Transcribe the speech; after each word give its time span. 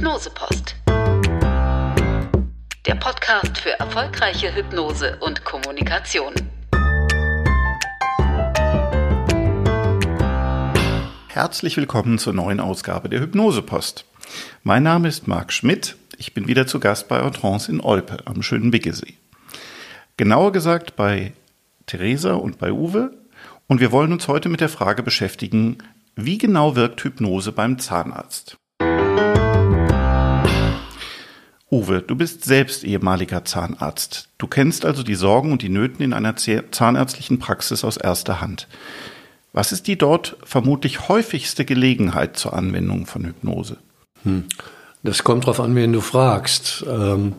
Hypnosepost. 0.00 0.76
Der 2.86 2.94
Podcast 2.94 3.58
für 3.58 3.78
erfolgreiche 3.78 4.54
Hypnose 4.54 5.18
und 5.20 5.44
Kommunikation. 5.44 6.32
Herzlich 11.28 11.76
willkommen 11.76 12.16
zur 12.16 12.32
neuen 12.32 12.60
Ausgabe 12.60 13.10
der 13.10 13.20
Hypnosepost. 13.20 14.06
Mein 14.62 14.84
Name 14.84 15.06
ist 15.06 15.28
Marc 15.28 15.52
Schmidt. 15.52 15.96
Ich 16.16 16.32
bin 16.32 16.48
wieder 16.48 16.66
zu 16.66 16.80
Gast 16.80 17.06
bei 17.08 17.18
Entrance 17.18 17.70
in 17.70 17.82
Olpe 17.82 18.22
am 18.24 18.42
schönen 18.42 18.70
Biggesee. 18.70 19.18
Genauer 20.16 20.52
gesagt 20.52 20.96
bei 20.96 21.34
Theresa 21.84 22.32
und 22.32 22.56
bei 22.56 22.72
Uwe. 22.72 23.10
Und 23.66 23.80
wir 23.80 23.92
wollen 23.92 24.14
uns 24.14 24.28
heute 24.28 24.48
mit 24.48 24.62
der 24.62 24.70
Frage 24.70 25.02
beschäftigen, 25.02 25.76
wie 26.16 26.38
genau 26.38 26.74
wirkt 26.74 27.04
Hypnose 27.04 27.52
beim 27.52 27.78
Zahnarzt? 27.78 28.56
Uwe, 31.70 32.02
du 32.02 32.16
bist 32.16 32.44
selbst 32.44 32.82
ehemaliger 32.82 33.44
Zahnarzt. 33.44 34.28
Du 34.38 34.48
kennst 34.48 34.84
also 34.84 35.02
die 35.02 35.14
Sorgen 35.14 35.52
und 35.52 35.62
die 35.62 35.68
Nöten 35.68 36.02
in 36.02 36.12
einer 36.12 36.34
zahnärztlichen 36.36 37.38
Praxis 37.38 37.84
aus 37.84 37.96
erster 37.96 38.40
Hand. 38.40 38.66
Was 39.52 39.70
ist 39.72 39.86
die 39.86 39.96
dort 39.96 40.36
vermutlich 40.42 41.08
häufigste 41.08 41.64
Gelegenheit 41.64 42.36
zur 42.36 42.54
Anwendung 42.54 43.06
von 43.06 43.24
Hypnose? 43.24 43.76
Hm. 44.24 44.44
Das 45.02 45.24
kommt 45.24 45.44
darauf 45.44 45.60
an, 45.60 45.74
wen 45.76 45.92
du 45.92 46.00
fragst. 46.00 46.84
Ähm, 46.88 47.34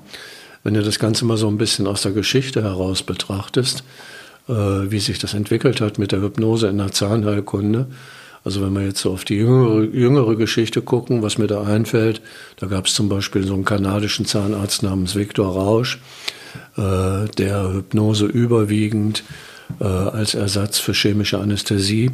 wenn 0.63 0.73
du 0.73 0.83
das 0.83 0.99
Ganze 0.99 1.25
mal 1.25 1.37
so 1.37 1.47
ein 1.47 1.57
bisschen 1.57 1.87
aus 1.87 2.01
der 2.01 2.11
Geschichte 2.11 2.63
heraus 2.63 3.03
betrachtest, 3.03 3.83
äh, 4.47 4.53
wie 4.53 4.99
sich 4.99 5.19
das 5.19 5.33
entwickelt 5.33 5.81
hat 5.81 5.99
mit 5.99 6.11
der 6.11 6.21
Hypnose 6.21 6.67
in 6.67 6.77
der 6.77 6.91
Zahnheilkunde, 6.91 7.87
also 8.43 8.61
wenn 8.61 8.73
wir 8.73 8.83
jetzt 8.83 9.01
so 9.01 9.11
auf 9.11 9.23
die 9.23 9.35
jüngere, 9.35 9.83
jüngere 9.83 10.35
Geschichte 10.35 10.81
gucken, 10.81 11.21
was 11.21 11.37
mir 11.37 11.47
da 11.47 11.63
einfällt, 11.63 12.21
da 12.57 12.67
gab 12.67 12.87
es 12.87 12.93
zum 12.93 13.09
Beispiel 13.09 13.45
so 13.45 13.53
einen 13.53 13.65
kanadischen 13.65 14.25
Zahnarzt 14.25 14.83
namens 14.83 15.15
Viktor 15.15 15.53
Rausch, 15.53 15.99
äh, 16.77 17.27
der 17.37 17.73
Hypnose 17.73 18.25
überwiegend 18.25 19.23
äh, 19.79 19.85
als 19.85 20.33
Ersatz 20.33 20.79
für 20.79 20.93
chemische 20.93 21.39
Anästhesie 21.39 22.11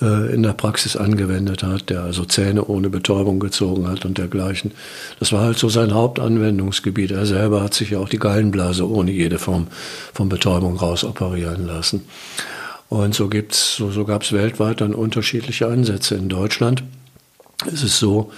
äh, 0.00 0.32
in 0.32 0.42
der 0.42 0.52
Praxis 0.52 0.96
angewendet 0.96 1.62
hat, 1.62 1.90
der 1.90 2.02
also 2.02 2.24
Zähne 2.24 2.64
ohne 2.64 2.90
Betäubung 2.90 3.40
gezogen 3.40 3.88
hat 3.88 4.04
und 4.04 4.18
dergleichen. 4.18 4.72
Das 5.18 5.32
war 5.32 5.42
halt 5.42 5.58
so 5.58 5.68
sein 5.68 5.94
Hauptanwendungsgebiet. 5.94 7.10
Er 7.10 7.26
selber 7.26 7.62
hat 7.62 7.74
sich 7.74 7.90
ja 7.90 7.98
auch 7.98 8.08
die 8.08 8.18
Gallenblase 8.18 8.88
ohne 8.88 9.10
jede 9.10 9.38
Form 9.38 9.68
von 10.12 10.28
Betäubung 10.28 10.76
rausoperieren 10.76 11.66
lassen. 11.66 12.02
Und 12.88 13.14
so 13.14 13.28
gibt's, 13.28 13.76
so, 13.76 13.90
so 13.90 14.04
gab 14.04 14.22
es 14.22 14.32
weltweit 14.32 14.80
dann 14.80 14.94
unterschiedliche 14.94 15.66
Ansätze. 15.66 16.14
In 16.14 16.28
Deutschland 16.28 16.84
ist 17.66 17.82
es 17.82 17.98
so, 17.98 18.30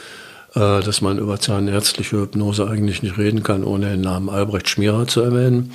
äh, 0.54 0.80
dass 0.80 1.00
man 1.00 1.18
über 1.18 1.38
zahnärztliche 1.38 2.22
Hypnose 2.22 2.68
eigentlich 2.68 3.02
nicht 3.02 3.18
reden 3.18 3.42
kann, 3.42 3.64
ohne 3.64 3.90
den 3.90 4.00
Namen 4.00 4.30
Albrecht 4.30 4.68
Schmierer 4.68 5.06
zu 5.06 5.20
erwähnen, 5.20 5.72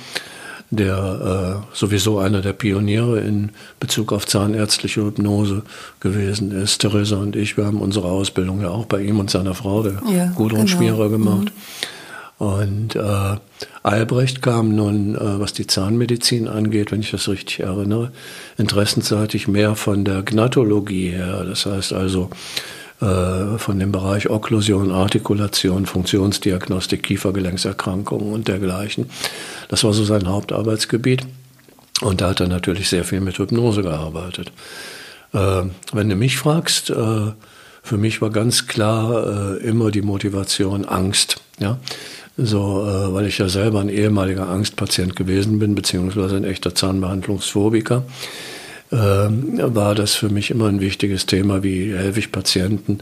der 0.70 1.62
äh, 1.72 1.76
sowieso 1.76 2.18
einer 2.18 2.40
der 2.40 2.52
Pioniere 2.52 3.20
in 3.20 3.50
Bezug 3.78 4.12
auf 4.12 4.26
zahnärztliche 4.26 5.04
Hypnose 5.04 5.62
gewesen 6.00 6.50
ist. 6.50 6.78
Theresa 6.78 7.16
und 7.16 7.36
ich, 7.36 7.56
wir 7.56 7.66
haben 7.66 7.80
unsere 7.80 8.08
Ausbildung 8.08 8.60
ja 8.60 8.70
auch 8.70 8.86
bei 8.86 9.02
ihm 9.02 9.20
und 9.20 9.30
seiner 9.30 9.54
Frau, 9.54 9.84
der 9.84 10.02
ja, 10.10 10.26
Gudrun 10.34 10.66
genau. 10.66 10.76
Schmierer, 10.76 11.08
gemacht. 11.10 11.52
Mhm. 12.40 12.46
Und 12.46 12.96
äh, 12.96 13.36
Albrecht 13.82 14.42
kam 14.42 14.74
nun, 14.74 15.14
äh, 15.14 15.40
was 15.40 15.52
die 15.52 15.66
Zahnmedizin 15.66 16.48
angeht, 16.48 16.92
wenn 16.92 17.00
ich 17.00 17.10
das 17.10 17.28
richtig 17.28 17.60
erinnere, 17.60 18.12
interessenseitig 18.56 19.48
mehr 19.48 19.76
von 19.76 20.04
der 20.04 20.22
Gnatologie 20.22 21.10
her. 21.10 21.44
Das 21.44 21.66
heißt 21.66 21.92
also 21.92 22.30
äh, 23.00 23.58
von 23.58 23.78
dem 23.78 23.92
Bereich 23.92 24.30
Okklusion, 24.30 24.90
Artikulation, 24.90 25.86
Funktionsdiagnostik, 25.86 27.02
Kiefergelenkserkrankungen 27.02 28.32
und 28.32 28.48
dergleichen. 28.48 29.10
Das 29.68 29.84
war 29.84 29.92
so 29.92 30.04
sein 30.04 30.28
Hauptarbeitsgebiet. 30.28 31.26
Und 32.00 32.20
da 32.20 32.30
hat 32.30 32.40
er 32.40 32.48
natürlich 32.48 32.88
sehr 32.88 33.04
viel 33.04 33.20
mit 33.20 33.38
Hypnose 33.38 33.82
gearbeitet. 33.82 34.52
Äh, 35.32 35.62
wenn 35.92 36.08
du 36.08 36.16
mich 36.16 36.38
fragst, 36.38 36.90
äh, 36.90 37.32
für 37.82 37.98
mich 37.98 38.22
war 38.22 38.30
ganz 38.30 38.66
klar 38.66 39.58
äh, 39.58 39.66
immer 39.66 39.90
die 39.90 40.02
Motivation 40.02 40.86
Angst. 40.86 41.40
Ja? 41.58 41.78
So, 42.36 42.82
äh, 42.82 43.14
weil 43.14 43.26
ich 43.26 43.38
ja 43.38 43.48
selber 43.48 43.80
ein 43.80 43.88
ehemaliger 43.88 44.48
Angstpatient 44.48 45.14
gewesen 45.14 45.58
bin, 45.58 45.74
beziehungsweise 45.74 46.36
ein 46.36 46.44
echter 46.44 46.74
Zahnbehandlungsphobiker, 46.74 48.02
äh, 48.90 48.96
war 48.96 49.94
das 49.94 50.14
für 50.14 50.28
mich 50.28 50.50
immer 50.50 50.68
ein 50.68 50.80
wichtiges 50.80 51.26
Thema, 51.26 51.62
wie 51.62 51.94
helfe 51.94 52.18
ich 52.18 52.32
Patienten 52.32 52.98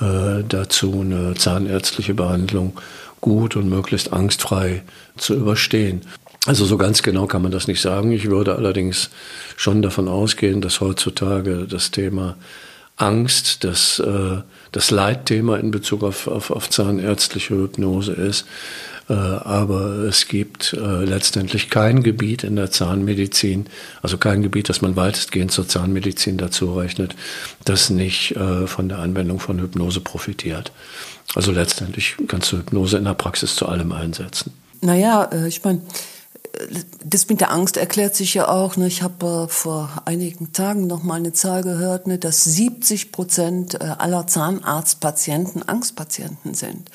äh, 0.00 0.44
dazu, 0.48 1.00
eine 1.00 1.34
zahnärztliche 1.34 2.14
Behandlung 2.14 2.78
gut 3.20 3.56
und 3.56 3.68
möglichst 3.68 4.12
angstfrei 4.12 4.82
zu 5.16 5.34
überstehen. 5.34 6.02
Also 6.46 6.64
so 6.64 6.78
ganz 6.78 7.02
genau 7.02 7.26
kann 7.26 7.42
man 7.42 7.52
das 7.52 7.66
nicht 7.66 7.82
sagen. 7.82 8.12
Ich 8.12 8.30
würde 8.30 8.56
allerdings 8.56 9.10
schon 9.56 9.82
davon 9.82 10.08
ausgehen, 10.08 10.60
dass 10.62 10.80
heutzutage 10.80 11.66
das 11.68 11.90
Thema 11.90 12.36
Angst, 12.96 13.64
das, 13.64 13.98
äh, 13.98 14.38
das 14.72 14.90
Leitthema 14.90 15.56
in 15.56 15.70
Bezug 15.70 16.02
auf, 16.02 16.26
auf, 16.26 16.50
auf 16.50 16.70
zahnärztliche 16.70 17.54
Hypnose 17.54 18.12
ist. 18.12 18.46
Äh, 19.08 19.14
aber 19.14 20.04
es 20.04 20.28
gibt 20.28 20.72
äh, 20.72 21.04
letztendlich 21.04 21.68
kein 21.68 22.04
Gebiet 22.04 22.44
in 22.44 22.54
der 22.54 22.70
Zahnmedizin, 22.70 23.66
also 24.02 24.18
kein 24.18 24.40
Gebiet, 24.42 24.68
das 24.68 24.82
man 24.82 24.94
weitestgehend 24.94 25.50
zur 25.50 25.66
Zahnmedizin 25.66 26.38
dazu 26.38 26.78
rechnet, 26.78 27.16
das 27.64 27.90
nicht 27.90 28.36
äh, 28.36 28.68
von 28.68 28.88
der 28.88 29.00
Anwendung 29.00 29.40
von 29.40 29.58
Hypnose 29.58 30.00
profitiert. 30.00 30.70
Also 31.34 31.50
letztendlich 31.50 32.16
kannst 32.28 32.52
du 32.52 32.58
Hypnose 32.58 32.98
in 32.98 33.04
der 33.04 33.14
Praxis 33.14 33.56
zu 33.56 33.66
allem 33.66 33.90
einsetzen. 33.92 34.52
Naja, 34.80 35.28
ich 35.46 35.62
meine, 35.64 35.82
das 37.04 37.28
mit 37.28 37.40
der 37.40 37.50
Angst 37.50 37.76
erklärt 37.76 38.14
sich 38.14 38.34
ja 38.34 38.48
auch. 38.48 38.76
Ne? 38.76 38.86
Ich 38.86 39.02
habe 39.02 39.46
äh, 39.46 39.48
vor 39.48 40.02
einigen 40.04 40.52
Tagen 40.52 40.86
noch 40.86 41.02
mal 41.02 41.14
eine 41.14 41.32
Zahl 41.32 41.62
gehört, 41.62 42.06
ne, 42.06 42.18
dass 42.18 42.44
70 42.44 43.12
Prozent 43.12 43.74
äh, 43.74 43.84
aller 43.98 44.26
Zahnarztpatienten 44.26 45.68
Angstpatienten 45.68 46.54
sind. 46.54 46.90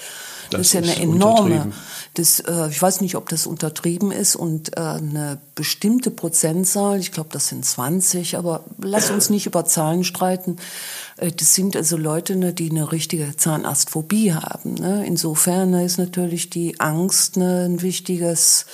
Das, 0.49 0.59
das 0.59 0.67
ist 0.67 0.73
ja 0.73 0.81
eine 0.81 0.95
enorme. 1.01 1.71
Das, 2.13 2.39
äh, 2.39 2.69
ich 2.69 2.81
weiß 2.81 3.01
nicht, 3.01 3.15
ob 3.15 3.29
das 3.29 3.47
untertrieben 3.47 4.11
ist 4.11 4.35
und 4.35 4.77
äh, 4.77 4.81
eine 4.81 5.39
bestimmte 5.55 6.11
Prozentzahl, 6.11 6.99
ich 6.99 7.11
glaube, 7.11 7.29
das 7.31 7.47
sind 7.47 7.65
20, 7.65 8.37
aber 8.37 8.65
lass 8.77 9.09
uns 9.09 9.29
nicht 9.29 9.47
über 9.47 9.65
Zahlen 9.65 10.03
streiten. 10.03 10.57
Äh, 11.17 11.31
das 11.31 11.55
sind 11.55 11.75
also 11.75 11.97
Leute, 11.97 12.35
ne, 12.35 12.53
die 12.53 12.69
eine 12.69 12.91
richtige 12.91 13.35
Zahnarztphobie 13.35 14.33
haben. 14.33 14.75
Ne? 14.75 15.05
Insofern 15.05 15.71
ne, 15.71 15.85
ist 15.85 15.97
natürlich 15.97 16.49
die 16.49 16.79
Angst 16.79 17.37
ne, 17.37 17.65
ein 17.65 17.81
wichtiges 17.81 18.65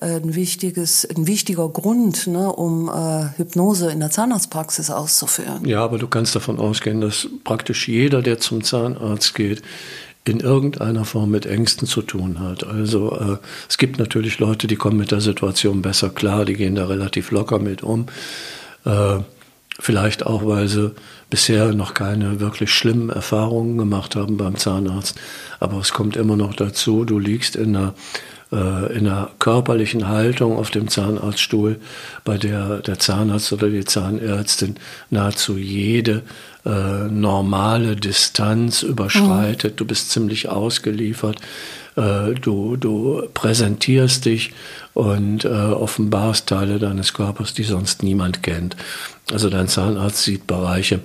ein 0.00 0.34
wichtiges, 0.34 1.04
ein 1.04 1.26
wichtiger 1.26 1.68
Grund, 1.68 2.26
ne, 2.26 2.52
um 2.52 2.88
äh, 2.88 3.38
Hypnose 3.38 3.90
in 3.90 4.00
der 4.00 4.10
Zahnarztpraxis 4.10 4.90
auszuführen. 4.90 5.64
Ja, 5.66 5.84
aber 5.84 5.98
du 5.98 6.08
kannst 6.08 6.34
davon 6.34 6.58
ausgehen, 6.58 7.00
dass 7.00 7.28
praktisch 7.44 7.86
jeder, 7.86 8.20
der 8.20 8.40
zum 8.40 8.64
Zahnarzt 8.64 9.34
geht, 9.34 9.62
in 10.24 10.40
irgendeiner 10.40 11.04
Form 11.04 11.30
mit 11.30 11.46
Ängsten 11.46 11.86
zu 11.86 12.02
tun 12.02 12.40
hat. 12.40 12.66
Also 12.66 13.12
äh, 13.12 13.36
es 13.68 13.78
gibt 13.78 13.98
natürlich 13.98 14.38
Leute, 14.38 14.66
die 14.66 14.76
kommen 14.76 14.96
mit 14.96 15.12
der 15.12 15.20
Situation 15.20 15.82
besser 15.82 16.10
klar, 16.10 16.44
die 16.44 16.54
gehen 16.54 16.74
da 16.74 16.86
relativ 16.86 17.30
locker 17.30 17.58
mit 17.58 17.82
um. 17.82 18.06
Äh, 18.84 19.18
vielleicht 19.78 20.24
auch, 20.24 20.46
weil 20.46 20.68
sie 20.68 20.92
bisher 21.30 21.72
noch 21.74 21.94
keine 21.94 22.40
wirklich 22.40 22.72
schlimmen 22.72 23.10
Erfahrungen 23.10 23.76
gemacht 23.76 24.16
haben 24.16 24.38
beim 24.38 24.56
Zahnarzt. 24.56 25.20
Aber 25.60 25.78
es 25.78 25.92
kommt 25.92 26.16
immer 26.16 26.36
noch 26.36 26.54
dazu, 26.54 27.04
du 27.04 27.18
liegst 27.18 27.54
in 27.54 27.76
einer 27.76 27.94
in 28.50 29.08
einer 29.08 29.30
körperlichen 29.40 30.06
Haltung 30.06 30.56
auf 30.56 30.70
dem 30.70 30.86
Zahnarztstuhl, 30.88 31.80
bei 32.24 32.38
der 32.38 32.78
der 32.78 32.98
Zahnarzt 33.00 33.52
oder 33.52 33.68
die 33.68 33.84
Zahnärztin 33.84 34.76
nahezu 35.10 35.58
jede 35.58 36.22
äh, 36.64 37.08
normale 37.08 37.96
Distanz 37.96 38.82
überschreitet. 38.82 39.72
Mhm. 39.72 39.76
Du 39.76 39.84
bist 39.86 40.10
ziemlich 40.10 40.48
ausgeliefert. 40.48 41.36
Äh, 41.96 42.34
du, 42.40 42.76
du 42.76 43.22
präsentierst 43.34 44.24
dich 44.24 44.52
und 44.94 45.44
äh, 45.44 45.48
offenbarst 45.48 46.48
Teile 46.48 46.78
deines 46.78 47.12
Körpers, 47.12 47.54
die 47.54 47.64
sonst 47.64 48.02
niemand 48.02 48.42
kennt. 48.42 48.76
Also 49.30 49.50
dein 49.50 49.68
Zahnarzt 49.68 50.22
sieht 50.22 50.46
Bereiche, 50.46 51.00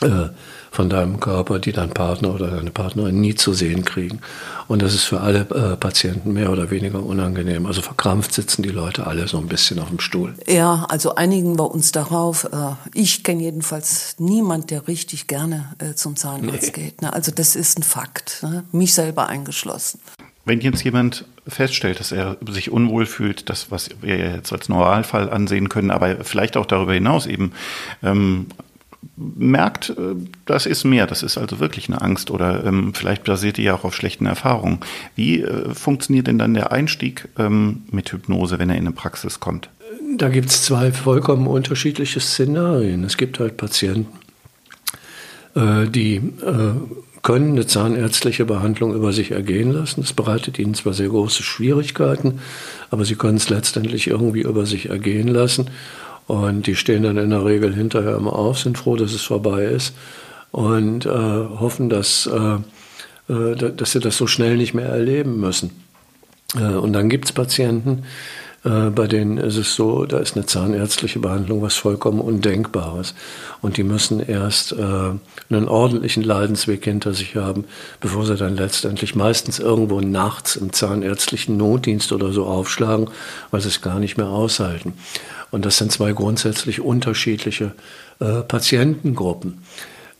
äh, 0.00 0.28
von 0.76 0.90
deinem 0.90 1.20
Körper, 1.20 1.58
die 1.58 1.72
dein 1.72 1.90
Partner 1.90 2.34
oder 2.34 2.48
deine 2.48 2.70
Partnerin 2.70 3.18
nie 3.18 3.34
zu 3.34 3.54
sehen 3.54 3.84
kriegen. 3.86 4.20
Und 4.68 4.82
das 4.82 4.92
ist 4.92 5.04
für 5.04 5.22
alle 5.22 5.40
äh, 5.40 5.76
Patienten 5.76 6.34
mehr 6.34 6.52
oder 6.52 6.70
weniger 6.70 7.02
unangenehm. 7.02 7.64
Also 7.64 7.80
verkrampft 7.80 8.34
sitzen 8.34 8.62
die 8.62 8.68
Leute 8.68 9.06
alle 9.06 9.26
so 9.26 9.38
ein 9.38 9.46
bisschen 9.46 9.78
auf 9.78 9.88
dem 9.88 10.00
Stuhl. 10.00 10.34
Ja, 10.46 10.84
also 10.90 11.14
einigen 11.14 11.58
wir 11.58 11.70
uns 11.70 11.92
darauf. 11.92 12.44
Äh, 12.44 12.74
ich 12.92 13.24
kenne 13.24 13.42
jedenfalls 13.42 14.16
niemand, 14.18 14.70
der 14.70 14.86
richtig 14.86 15.28
gerne 15.28 15.72
äh, 15.78 15.94
zum 15.94 16.14
Zahnarzt 16.14 16.76
nee. 16.76 16.84
geht. 16.84 17.00
Ne? 17.00 17.10
Also 17.10 17.32
das 17.32 17.56
ist 17.56 17.78
ein 17.78 17.82
Fakt, 17.82 18.42
ne? 18.42 18.64
mich 18.70 18.92
selber 18.92 19.28
eingeschlossen. 19.28 19.98
Wenn 20.44 20.60
jetzt 20.60 20.84
jemand 20.84 21.24
feststellt, 21.48 21.98
dass 22.00 22.12
er 22.12 22.36
sich 22.48 22.70
unwohl 22.70 23.06
fühlt, 23.06 23.48
das, 23.48 23.70
was 23.70 23.90
wir 24.00 24.16
jetzt 24.16 24.52
als 24.52 24.68
Normalfall 24.68 25.30
ansehen 25.30 25.68
können, 25.68 25.90
aber 25.90 26.22
vielleicht 26.22 26.56
auch 26.56 26.66
darüber 26.66 26.92
hinaus 26.92 27.26
eben 27.26 27.52
ähm, 28.02 28.46
merkt, 29.16 29.90
äh, 29.90 30.14
das 30.44 30.66
ist 30.66 30.84
mehr, 30.84 31.06
das 31.06 31.22
ist 31.22 31.38
also 31.38 31.60
wirklich 31.60 31.88
eine 31.88 32.00
Angst 32.00 32.30
oder 32.30 32.64
ähm, 32.64 32.94
vielleicht 32.94 33.24
basiert 33.24 33.56
die 33.56 33.64
ja 33.64 33.74
auch 33.74 33.84
auf 33.84 33.94
schlechten 33.94 34.26
Erfahrungen. 34.26 34.80
Wie 35.14 35.42
äh, 35.42 35.74
funktioniert 35.74 36.26
denn 36.26 36.38
dann 36.38 36.54
der 36.54 36.72
Einstieg 36.72 37.28
ähm, 37.38 37.82
mit 37.90 38.12
Hypnose, 38.12 38.58
wenn 38.58 38.70
er 38.70 38.76
in 38.76 38.86
eine 38.86 38.92
Praxis 38.92 39.40
kommt? 39.40 39.68
Da 40.16 40.28
gibt 40.28 40.50
es 40.50 40.62
zwei 40.62 40.92
vollkommen 40.92 41.46
unterschiedliche 41.46 42.20
Szenarien. 42.20 43.04
Es 43.04 43.16
gibt 43.16 43.40
halt 43.40 43.56
Patienten, 43.56 44.18
äh, 45.54 45.86
die 45.88 46.16
äh, 46.16 46.74
können 47.26 47.52
eine 47.52 47.66
zahnärztliche 47.66 48.44
Behandlung 48.44 48.94
über 48.94 49.12
sich 49.12 49.32
ergehen 49.32 49.72
lassen. 49.72 50.02
Das 50.02 50.12
bereitet 50.12 50.60
ihnen 50.60 50.74
zwar 50.74 50.94
sehr 50.94 51.08
große 51.08 51.42
Schwierigkeiten, 51.42 52.40
aber 52.90 53.04
sie 53.04 53.16
können 53.16 53.38
es 53.38 53.50
letztendlich 53.50 54.06
irgendwie 54.06 54.42
über 54.42 54.64
sich 54.64 54.90
ergehen 54.90 55.26
lassen. 55.26 55.68
Und 56.26 56.66
die 56.66 56.74
stehen 56.74 57.04
dann 57.04 57.18
in 57.18 57.30
der 57.30 57.44
Regel 57.44 57.74
hinterher 57.74 58.16
immer 58.16 58.34
auf, 58.34 58.58
sind 58.58 58.78
froh, 58.78 58.96
dass 58.96 59.12
es 59.12 59.22
vorbei 59.22 59.64
ist 59.64 59.94
und 60.50 61.06
äh, 61.06 61.08
hoffen, 61.08 61.88
dass, 61.88 62.26
äh, 62.26 63.32
äh 63.32 63.54
dass 63.54 63.92
sie 63.92 64.00
das 64.00 64.16
so 64.16 64.26
schnell 64.26 64.56
nicht 64.56 64.74
mehr 64.74 64.88
erleben 64.88 65.38
müssen. 65.38 65.70
Äh, 66.56 66.74
und 66.74 66.92
dann 66.92 67.08
gibt 67.08 67.26
es 67.26 67.32
Patienten, 67.32 68.04
bei 68.62 69.06
denen 69.06 69.38
ist 69.38 69.56
es 69.56 69.76
so, 69.76 70.06
da 70.06 70.18
ist 70.18 70.34
eine 70.34 70.46
zahnärztliche 70.46 71.20
Behandlung 71.20 71.62
was 71.62 71.76
vollkommen 71.76 72.20
Undenkbares. 72.20 73.14
Und 73.62 73.76
die 73.76 73.84
müssen 73.84 74.18
erst 74.20 74.72
äh, 74.72 74.76
einen 75.50 75.68
ordentlichen 75.68 76.24
Leidensweg 76.24 76.84
hinter 76.84 77.14
sich 77.14 77.36
haben, 77.36 77.64
bevor 78.00 78.26
sie 78.26 78.34
dann 78.34 78.56
letztendlich 78.56 79.14
meistens 79.14 79.58
irgendwo 79.58 80.00
nachts 80.00 80.56
im 80.56 80.72
zahnärztlichen 80.72 81.56
Notdienst 81.56 82.10
oder 82.12 82.32
so 82.32 82.46
aufschlagen, 82.46 83.08
weil 83.50 83.60
sie 83.60 83.68
es 83.68 83.82
gar 83.82 84.00
nicht 84.00 84.16
mehr 84.16 84.28
aushalten. 84.28 84.94
Und 85.50 85.64
das 85.64 85.76
sind 85.76 85.92
zwei 85.92 86.12
grundsätzlich 86.12 86.80
unterschiedliche 86.80 87.72
äh, 88.18 88.42
Patientengruppen. 88.42 89.62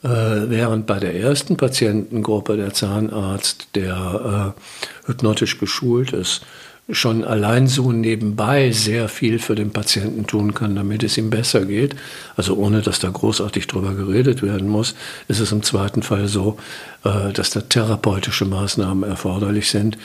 Äh, 0.03 0.09
während 0.09 0.87
bei 0.87 1.01
der 1.01 1.15
ersten 1.17 1.57
Patientengruppe 1.57 2.57
der 2.57 2.73
Zahnarzt, 2.73 3.69
der 3.75 4.55
äh, 4.55 5.09
hypnotisch 5.09 5.59
geschult 5.59 6.13
ist, 6.13 6.43
schon 6.89 7.25
allein 7.25 7.67
so 7.67 7.91
nebenbei 7.91 8.71
sehr 8.71 9.09
viel 9.09 9.41
für 9.41 9.57
den 9.57 9.73
Patienten 9.73 10.27
tun 10.27 10.55
kann, 10.55 10.77
damit 10.77 11.03
es 11.03 11.19
ihm 11.19 11.31
besser 11.31 11.65
geht, 11.65 11.97
also 12.37 12.55
ohne 12.55 12.81
dass 12.81 13.01
da 13.01 13.11
großartig 13.11 13.67
drüber 13.67 13.95
geredet 13.95 14.43
werden 14.43 14.69
muss, 14.69 14.95
ist 15.27 15.41
es 15.41 15.51
im 15.51 15.65
zweiten 15.65 16.03
Fall 16.03 16.29
so, 16.29 16.59
äh, 17.05 17.33
dass 17.33 17.51
da 17.51 17.63
therapeutische 17.63 18.45
Maßnahmen 18.45 19.09
erforderlich 19.09 19.69
sind, 19.69 19.99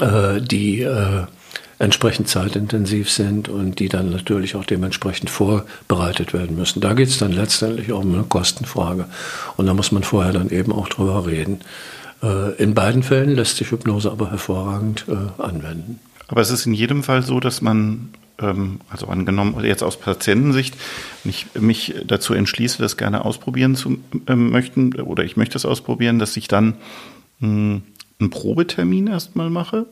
äh, 0.00 0.40
die 0.40 0.80
äh, 0.80 1.24
entsprechend 1.78 2.28
zeitintensiv 2.28 3.10
sind 3.10 3.50
und 3.50 3.78
die 3.78 3.90
dann 3.90 4.10
natürlich 4.10 4.56
auch 4.56 4.64
dementsprechend 4.64 5.28
vorbereitet 5.28 6.32
werden 6.32 6.56
müssen. 6.56 6.80
Da 6.80 6.94
geht 6.94 7.08
es 7.08 7.18
dann 7.18 7.32
letztendlich 7.32 7.92
auch 7.92 8.02
um 8.02 8.14
eine 8.14 8.22
Kostenfrage 8.22 9.04
und 9.58 9.66
da 9.66 9.74
muss 9.74 9.92
man 9.92 10.02
vorher 10.02 10.32
dann 10.32 10.48
eben 10.48 10.72
auch 10.72 10.88
drüber 10.88 11.26
reden. 11.26 11.60
In 12.56 12.72
beiden 12.72 13.02
Fällen 13.02 13.34
lässt 13.34 13.58
sich 13.58 13.72
Hypnose 13.72 14.10
aber 14.10 14.30
hervorragend 14.30 15.04
anwenden. 15.36 16.00
Aber 16.28 16.40
es 16.40 16.50
ist 16.50 16.66
in 16.66 16.74
jedem 16.74 17.02
Fall 17.02 17.22
so, 17.22 17.40
dass 17.40 17.62
man, 17.62 18.10
ähm, 18.38 18.80
also 18.90 19.06
angenommen, 19.06 19.62
jetzt 19.64 19.82
aus 19.82 19.98
Patientensicht, 19.98 20.76
ich 21.24 21.46
mich 21.58 21.94
dazu 22.06 22.34
entschließe, 22.34 22.78
das 22.82 22.96
gerne 22.96 23.24
ausprobieren 23.24 23.76
zu 23.76 23.98
ähm, 24.26 24.50
möchten, 24.50 24.94
oder 25.00 25.24
ich 25.24 25.36
möchte 25.36 25.56
es 25.56 25.64
ausprobieren, 25.64 26.18
dass 26.18 26.36
ich 26.36 26.48
dann 26.48 26.74
mh, 27.40 27.48
hm, 27.48 27.82
einen 28.18 28.30
Probetermin 28.30 29.08
erstmal 29.08 29.50
mache? 29.50 29.86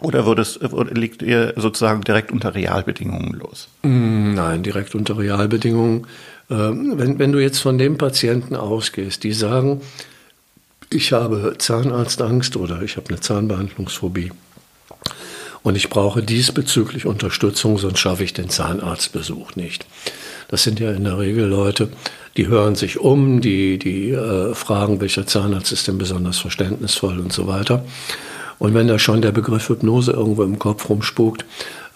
Oder 0.00 0.26
wird 0.26 0.40
es, 0.40 0.58
liegt 0.92 1.22
ihr 1.22 1.54
sozusagen 1.56 2.02
direkt 2.02 2.32
unter 2.32 2.54
Realbedingungen 2.54 3.32
los? 3.34 3.68
Mm, 3.82 4.34
nein, 4.34 4.62
direkt 4.62 4.94
unter 4.94 5.16
Realbedingungen. 5.18 6.06
Ähm, 6.50 6.94
wenn, 6.96 7.18
wenn 7.18 7.32
du 7.32 7.38
jetzt 7.38 7.60
von 7.60 7.78
dem 7.78 7.96
Patienten 7.96 8.56
ausgehst, 8.56 9.22
die 9.22 9.32
sagen, 9.32 9.82
ich 10.90 11.12
habe 11.12 11.54
Zahnarztangst 11.58 12.56
oder 12.56 12.82
ich 12.82 12.96
habe 12.96 13.08
eine 13.10 13.20
Zahnbehandlungsphobie 13.20 14.32
und 15.64 15.76
ich 15.76 15.88
brauche 15.88 16.22
diesbezüglich 16.22 17.06
Unterstützung, 17.06 17.78
sonst 17.78 17.98
schaffe 17.98 18.22
ich 18.22 18.34
den 18.34 18.50
Zahnarztbesuch 18.50 19.56
nicht. 19.56 19.86
Das 20.48 20.62
sind 20.62 20.78
ja 20.78 20.92
in 20.92 21.04
der 21.04 21.18
Regel 21.18 21.46
Leute, 21.46 21.88
die 22.36 22.46
hören 22.46 22.76
sich 22.76 23.00
um, 23.00 23.40
die, 23.40 23.78
die 23.78 24.10
äh, 24.10 24.54
fragen, 24.54 25.00
welcher 25.00 25.26
Zahnarzt 25.26 25.72
ist 25.72 25.88
denn 25.88 25.98
besonders 25.98 26.38
verständnisvoll 26.38 27.18
und 27.18 27.32
so 27.32 27.46
weiter. 27.46 27.84
Und 28.58 28.74
wenn 28.74 28.88
da 28.88 28.98
schon 28.98 29.22
der 29.22 29.32
Begriff 29.32 29.70
Hypnose 29.70 30.12
irgendwo 30.12 30.42
im 30.42 30.58
Kopf 30.58 30.88
rumspukt, 30.88 31.46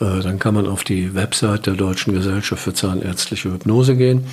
äh, 0.01 0.21
dann 0.23 0.39
kann 0.39 0.55
man 0.55 0.67
auf 0.67 0.83
die 0.83 1.15
Website 1.15 1.67
der 1.67 1.75
Deutschen 1.75 2.15
Gesellschaft 2.15 2.63
für 2.63 2.73
Zahnärztliche 2.73 3.53
Hypnose 3.53 3.97
gehen 3.97 4.25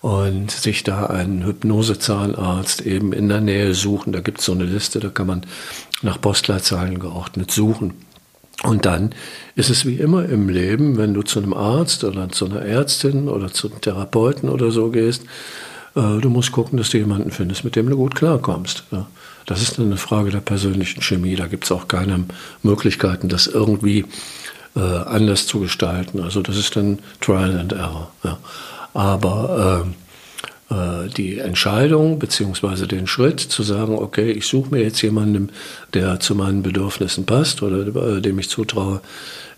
und 0.00 0.52
sich 0.52 0.84
da 0.84 1.06
einen 1.06 1.44
Hypnosezahnarzt 1.44 2.82
eben 2.82 3.12
in 3.12 3.28
der 3.28 3.40
Nähe 3.40 3.74
suchen. 3.74 4.12
Da 4.12 4.20
gibt 4.20 4.38
es 4.38 4.44
so 4.44 4.52
eine 4.52 4.64
Liste, 4.64 5.00
da 5.00 5.08
kann 5.08 5.26
man 5.26 5.42
nach 6.02 6.20
Postleitzahlen 6.20 7.00
geordnet 7.00 7.50
suchen. 7.50 7.94
Und 8.64 8.86
dann 8.86 9.14
ist 9.54 9.70
es 9.70 9.86
wie 9.86 9.96
immer 9.96 10.24
im 10.28 10.48
Leben, 10.48 10.98
wenn 10.98 11.14
du 11.14 11.22
zu 11.22 11.38
einem 11.38 11.54
Arzt 11.54 12.02
oder 12.02 12.28
zu 12.28 12.46
einer 12.46 12.62
Ärztin 12.62 13.28
oder 13.28 13.52
zu 13.52 13.70
einem 13.70 13.80
Therapeuten 13.80 14.48
oder 14.48 14.72
so 14.72 14.90
gehst, 14.90 15.22
äh, 15.94 16.20
du 16.20 16.28
musst 16.28 16.52
gucken, 16.52 16.76
dass 16.76 16.90
du 16.90 16.98
jemanden 16.98 17.30
findest, 17.30 17.64
mit 17.64 17.76
dem 17.76 17.88
du 17.88 17.96
gut 17.96 18.14
klarkommst. 18.14 18.84
Ja. 18.90 19.06
Das 19.46 19.62
ist 19.62 19.78
eine 19.78 19.96
Frage 19.96 20.30
der 20.30 20.40
persönlichen 20.40 21.02
Chemie. 21.02 21.36
Da 21.36 21.46
gibt 21.46 21.64
es 21.64 21.72
auch 21.72 21.88
keine 21.88 22.24
Möglichkeiten, 22.62 23.28
das 23.28 23.46
irgendwie 23.46 24.04
äh, 24.76 24.80
anders 24.80 25.46
zu 25.46 25.60
gestalten. 25.60 26.20
Also 26.20 26.42
das 26.42 26.56
ist 26.56 26.76
dann 26.76 26.98
Trial 27.20 27.58
and 27.58 27.72
Error. 27.72 28.10
Ja. 28.24 28.38
Aber 28.92 29.84
äh, 29.86 30.07
die 30.70 31.38
Entscheidung 31.38 32.18
beziehungsweise 32.18 32.86
den 32.86 33.06
Schritt 33.06 33.40
zu 33.40 33.62
sagen, 33.62 33.94
okay, 33.96 34.30
ich 34.30 34.46
suche 34.46 34.70
mir 34.70 34.82
jetzt 34.82 35.00
jemanden, 35.00 35.50
der 35.94 36.20
zu 36.20 36.34
meinen 36.34 36.62
Bedürfnissen 36.62 37.24
passt 37.24 37.62
oder 37.62 38.16
äh, 38.16 38.20
dem 38.20 38.38
ich 38.38 38.50
zutraue, 38.50 39.00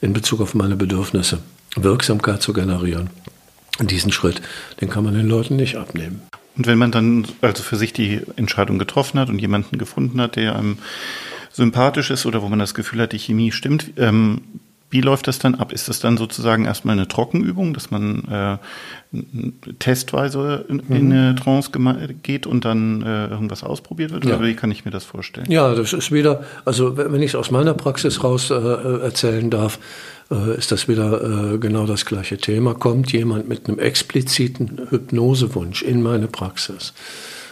in 0.01 0.13
Bezug 0.13 0.41
auf 0.41 0.55
meine 0.55 0.77
Bedürfnisse 0.77 1.39
Wirksamkeit 1.77 2.43
zu 2.43 2.53
generieren. 2.53 3.11
Diesen 3.81 4.13
Schritt, 4.13 4.41
den 4.81 4.89
kann 4.89 5.05
man 5.05 5.15
den 5.15 5.29
Leuten 5.29 5.57
nicht 5.57 5.77
abnehmen. 5.77 6.23
Und 6.57 6.67
wenn 6.67 6.79
man 6.79 6.93
dann 6.93 7.27
also 7.41 7.63
für 7.63 7.77
sich 7.77 7.93
die 7.93 8.21
Entscheidung 8.37 8.79
getroffen 8.79 9.19
hat 9.19 9.29
und 9.31 9.39
jemanden 9.39 9.79
gefunden 9.79 10.21
hat, 10.21 10.37
der 10.37 10.57
einem 10.57 10.79
sympathisch 11.53 12.11
ist 12.11 12.27
oder 12.27 12.43
wo 12.43 12.49
man 12.49 12.59
das 12.59 12.75
Gefühl 12.75 13.03
hat, 13.03 13.13
die 13.13 13.19
Chemie 13.19 13.53
stimmt, 13.53 13.93
ähm, 13.97 14.43
wie 14.91 15.01
läuft 15.01 15.29
das 15.29 15.39
dann 15.39 15.55
ab? 15.55 15.73
Ist 15.73 15.89
das 15.89 16.01
dann 16.01 16.17
sozusagen 16.17 16.65
erstmal 16.65 16.95
eine 16.95 17.07
Trockenübung, 17.07 17.75
dass 17.75 17.91
man 17.93 18.59
äh, 19.13 19.17
testweise 19.79 20.65
in, 20.69 20.81
in, 20.89 21.13
eine 21.13 21.35
Trance 21.37 21.71
geht 22.23 22.47
und 22.47 22.65
dann 22.65 23.03
äh, 23.03 23.29
irgendwas 23.29 23.63
ausprobiert 23.63 24.11
wird? 24.11 24.25
Ja. 24.25 24.37
Oder 24.37 24.47
wie 24.47 24.55
kann 24.55 24.71
ich 24.71 24.85
mir 24.85 24.91
das 24.91 25.05
vorstellen? 25.05 25.51
Ja, 25.51 25.75
das 25.75 25.93
ist 25.93 26.11
wieder, 26.11 26.43
also 26.65 26.97
wenn 26.97 27.23
ich 27.23 27.31
es 27.31 27.35
aus 27.37 27.51
meiner 27.53 27.75
Praxis 27.75 28.25
raus 28.25 28.51
äh, 28.51 28.55
erzählen 28.55 29.49
darf, 29.49 29.79
äh, 30.31 30.57
ist 30.57 30.73
das 30.73 30.89
wieder 30.89 31.55
äh, 31.55 31.59
genau 31.59 31.87
das 31.87 32.05
gleiche 32.05 32.39
Thema. 32.39 32.75
Kommt 32.75 33.13
jemand 33.13 33.49
mit 33.49 33.69
einem 33.69 33.79
expliziten 33.79 34.89
Hypnosewunsch 34.91 35.83
in 35.83 36.03
meine 36.03 36.27
Praxis, 36.27 36.93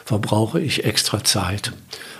verbrauche 0.08 0.58
ich 0.58 0.84
extra 0.84 1.22
Zeit. 1.22 1.72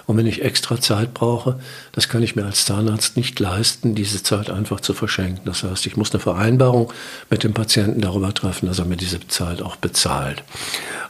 Und 0.04 0.18
wenn 0.18 0.26
ich 0.26 0.42
extra 0.42 0.78
Zeit 0.78 1.14
brauche, 1.14 1.58
das 1.92 2.10
kann 2.10 2.22
ich 2.22 2.36
mir 2.36 2.44
als 2.44 2.66
Zahnarzt 2.66 3.16
nicht 3.16 3.40
leisten, 3.40 3.94
diese 3.94 4.22
Zeit 4.22 4.50
einfach 4.50 4.80
zu 4.80 4.92
verschenken. 4.92 5.40
Das 5.46 5.62
heißt, 5.62 5.86
ich 5.86 5.96
muss 5.96 6.12
eine 6.12 6.20
Vereinbarung 6.20 6.92
mit 7.30 7.44
dem 7.44 7.54
Patienten 7.54 8.02
darüber 8.02 8.34
treffen, 8.34 8.66
dass 8.66 8.78
er 8.78 8.84
mir 8.84 8.98
diese 8.98 9.26
Zeit 9.28 9.62
auch 9.62 9.76
bezahlt. 9.76 10.44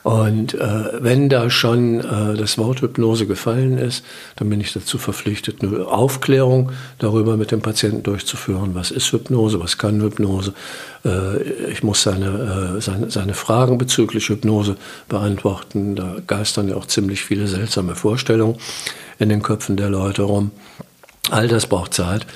Und 0.04 0.54
äh, 0.54 1.02
wenn 1.02 1.28
da 1.28 1.50
schon 1.50 1.98
äh, 1.98 2.36
das 2.36 2.58
Wort 2.58 2.80
Hypnose 2.80 3.26
gefallen 3.26 3.76
ist, 3.76 4.04
dann 4.36 4.48
bin 4.48 4.60
ich 4.60 4.72
dazu 4.72 4.98
verpflichtet, 4.98 5.62
eine 5.62 5.84
Aufklärung 5.86 6.70
darüber 7.00 7.36
mit 7.36 7.50
dem 7.50 7.60
Patienten 7.60 8.04
durchzuführen. 8.04 8.76
Was 8.76 8.92
ist 8.92 9.10
Hypnose? 9.10 9.58
Was 9.58 9.78
kann 9.78 10.00
Hypnose? 10.00 10.54
Äh, 11.04 11.42
ich 11.70 11.82
muss 11.82 12.02
seine, 12.02 12.76
äh, 12.76 12.80
seine, 12.80 13.10
seine 13.10 13.34
Fragen 13.34 13.78
bezüglich 13.78 14.28
Hypnose 14.28 14.76
beantworten. 15.08 15.96
Da 15.96 16.16
geistern 16.26 16.68
ja 16.68 16.76
auch 16.76 16.86
ziemlich 16.86 17.22
viele 17.22 17.46
seltsame 17.46 17.94
Vorstellungen 17.94 18.56
in 19.18 19.28
den 19.28 19.42
Köpfen 19.42 19.76
der 19.76 19.90
Leute 19.90 20.22
rum. 20.22 20.50
All 21.30 21.48
das 21.48 21.66
braucht 21.66 21.94
Zeit. 21.94 22.26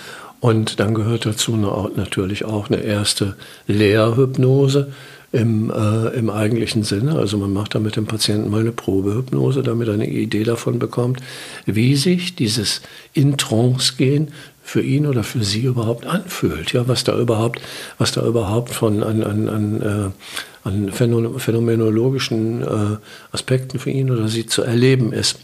Und 0.41 0.81
dann 0.81 0.93
gehört 0.93 1.25
dazu 1.25 1.57
natürlich 1.57 2.45
auch 2.45 2.69
eine 2.69 2.83
erste 2.83 3.37
Lehrhypnose 3.69 4.93
im, 5.31 5.71
äh, 5.71 6.09
im 6.17 6.31
eigentlichen 6.31 6.83
Sinne. 6.83 7.15
Also 7.15 7.39
man 7.39 7.53
macht 7.53 7.75
da 7.75 7.79
mit 7.79 7.97
dem 7.97 8.07
Patienten 8.07 8.51
mal 8.51 8.61
eine 8.61 8.73
Probehypnose, 8.73 9.63
damit 9.63 9.89
er 9.89 9.95
eine 9.95 10.09
Idee 10.09 10.45
davon 10.45 10.79
bekommt, 10.79 11.21
wie 11.65 11.97
sich 11.97 12.37
dieses 12.37 12.83
in 13.15 13.39
Trance 13.39 13.95
gehen 13.97 14.33
für 14.73 14.81
ihn 14.81 15.07
oder 15.07 15.23
für 15.23 15.45
sie 15.45 15.65
überhaupt 15.65 16.07
anfühlt. 16.07 16.73
Ja, 16.73 16.89
was 16.89 17.05
da 17.05 17.19
überhaupt, 17.19 17.61
was 17.99 18.13
da 18.13 18.27
überhaupt 18.27 18.71
von 18.71 19.03
an, 19.03 19.23
an, 19.23 19.49
an, 19.51 19.83
äh, 19.83 20.67
an 20.67 20.91
phänomenologischen 20.91 22.63
äh, 22.63 22.97
Aspekten 23.33 23.79
für 23.79 23.91
ihn 23.91 24.11
oder 24.11 24.29
sie 24.29 24.47
zu 24.47 24.63
erleben 24.63 25.13
ist. 25.13 25.41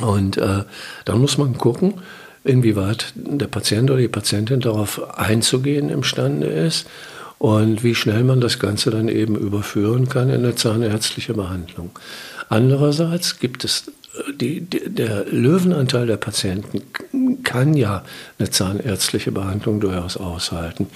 Und 0.00 0.38
äh, 0.38 0.64
dann 1.04 1.20
muss 1.20 1.36
man 1.36 1.58
gucken, 1.58 2.00
inwieweit 2.44 3.12
der 3.14 3.46
Patient 3.46 3.90
oder 3.90 4.00
die 4.00 4.08
Patientin 4.08 4.60
darauf 4.60 5.18
einzugehen 5.18 5.90
imstande 5.90 6.46
ist 6.46 6.86
und 7.36 7.84
wie 7.84 7.94
schnell 7.94 8.24
man 8.24 8.40
das 8.40 8.58
Ganze 8.58 8.90
dann 8.90 9.08
eben 9.08 9.36
überführen 9.36 10.08
kann 10.08 10.30
in 10.30 10.46
eine 10.46 10.54
zahnärztliche 10.54 11.34
Behandlung. 11.34 11.90
Andererseits 12.48 13.38
gibt 13.38 13.64
es 13.64 13.92
die, 14.38 14.60
der 14.60 15.24
Löwenanteil 15.30 16.06
der 16.06 16.16
Patienten 16.16 16.82
kann 17.42 17.74
ja 17.74 18.04
eine 18.38 18.50
zahnärztliche 18.50 19.32
Behandlung 19.32 19.80
durchaus 19.80 20.16
aushalten. 20.16 20.88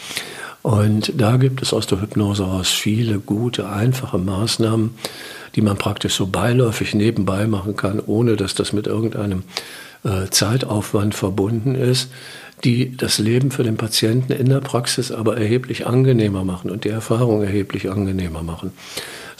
Und 0.62 1.12
da 1.16 1.36
gibt 1.36 1.62
es 1.62 1.72
aus 1.72 1.86
der 1.86 2.02
Hypnose 2.02 2.44
aus 2.44 2.68
viele 2.68 3.18
gute, 3.18 3.68
einfache 3.68 4.18
Maßnahmen, 4.18 4.90
die 5.54 5.62
man 5.62 5.78
praktisch 5.78 6.14
so 6.14 6.26
beiläufig 6.26 6.94
nebenbei 6.94 7.46
machen 7.46 7.76
kann, 7.76 8.00
ohne 8.04 8.36
dass 8.36 8.54
das 8.54 8.72
mit 8.72 8.86
irgendeinem 8.86 9.44
äh, 10.04 10.28
Zeitaufwand 10.30 11.14
verbunden 11.14 11.74
ist, 11.74 12.10
die 12.64 12.94
das 12.96 13.18
Leben 13.18 13.50
für 13.50 13.62
den 13.62 13.76
Patienten 13.76 14.32
in 14.32 14.48
der 14.50 14.60
Praxis 14.60 15.10
aber 15.10 15.38
erheblich 15.38 15.86
angenehmer 15.86 16.44
machen 16.44 16.70
und 16.70 16.84
die 16.84 16.90
Erfahrung 16.90 17.42
erheblich 17.42 17.90
angenehmer 17.90 18.42
machen. 18.42 18.72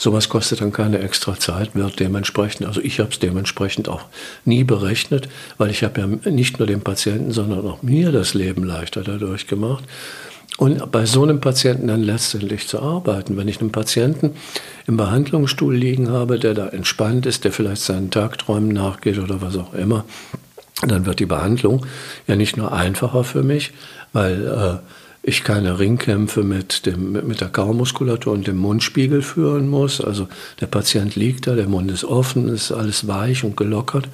Sowas 0.01 0.29
kostet 0.29 0.61
dann 0.61 0.73
keine 0.73 0.97
extra 0.97 1.37
Zeit, 1.37 1.75
wird 1.75 1.99
dementsprechend, 1.99 2.65
also 2.65 2.81
ich 2.81 2.99
habe 2.99 3.11
es 3.11 3.19
dementsprechend 3.19 3.87
auch 3.87 4.01
nie 4.45 4.63
berechnet, 4.63 5.29
weil 5.59 5.69
ich 5.69 5.83
habe 5.83 6.01
ja 6.01 6.31
nicht 6.31 6.57
nur 6.57 6.67
dem 6.67 6.81
Patienten, 6.81 7.31
sondern 7.31 7.63
auch 7.67 7.83
mir 7.83 8.11
das 8.11 8.33
Leben 8.33 8.63
leichter 8.63 9.03
dadurch 9.03 9.45
gemacht. 9.45 9.83
Und 10.57 10.91
bei 10.91 11.05
so 11.05 11.21
einem 11.21 11.39
Patienten 11.39 11.85
dann 11.85 12.01
letztendlich 12.01 12.67
zu 12.67 12.81
arbeiten, 12.81 13.37
wenn 13.37 13.47
ich 13.47 13.61
einen 13.61 13.71
Patienten 13.71 14.31
im 14.87 14.97
Behandlungsstuhl 14.97 15.75
liegen 15.75 16.09
habe, 16.09 16.39
der 16.39 16.55
da 16.55 16.69
entspannt 16.69 17.27
ist, 17.27 17.43
der 17.43 17.51
vielleicht 17.51 17.83
seinen 17.83 18.09
Tagträumen 18.09 18.69
nachgeht 18.69 19.19
oder 19.19 19.39
was 19.39 19.55
auch 19.55 19.75
immer, 19.75 20.05
dann 20.81 21.05
wird 21.05 21.19
die 21.19 21.27
Behandlung 21.27 21.85
ja 22.25 22.35
nicht 22.35 22.57
nur 22.57 22.73
einfacher 22.73 23.23
für 23.23 23.43
mich, 23.43 23.71
weil 24.13 24.47
äh, 24.47 25.00
ich 25.23 25.43
keine 25.43 25.77
Ringkämpfe 25.79 26.43
mit, 26.43 26.85
dem, 26.85 27.11
mit 27.11 27.41
der 27.41 27.49
Kaumuskulatur 27.49 28.33
und 28.33 28.47
dem 28.47 28.57
Mundspiegel 28.57 29.21
führen 29.21 29.67
muss. 29.67 30.01
Also 30.01 30.27
der 30.59 30.67
Patient 30.67 31.15
liegt 31.15 31.47
da, 31.47 31.55
der 31.55 31.67
Mund 31.67 31.91
ist 31.91 32.03
offen, 32.03 32.49
ist 32.49 32.71
alles 32.71 33.07
weich 33.07 33.43
und 33.43 33.55
gelockert. 33.55 34.07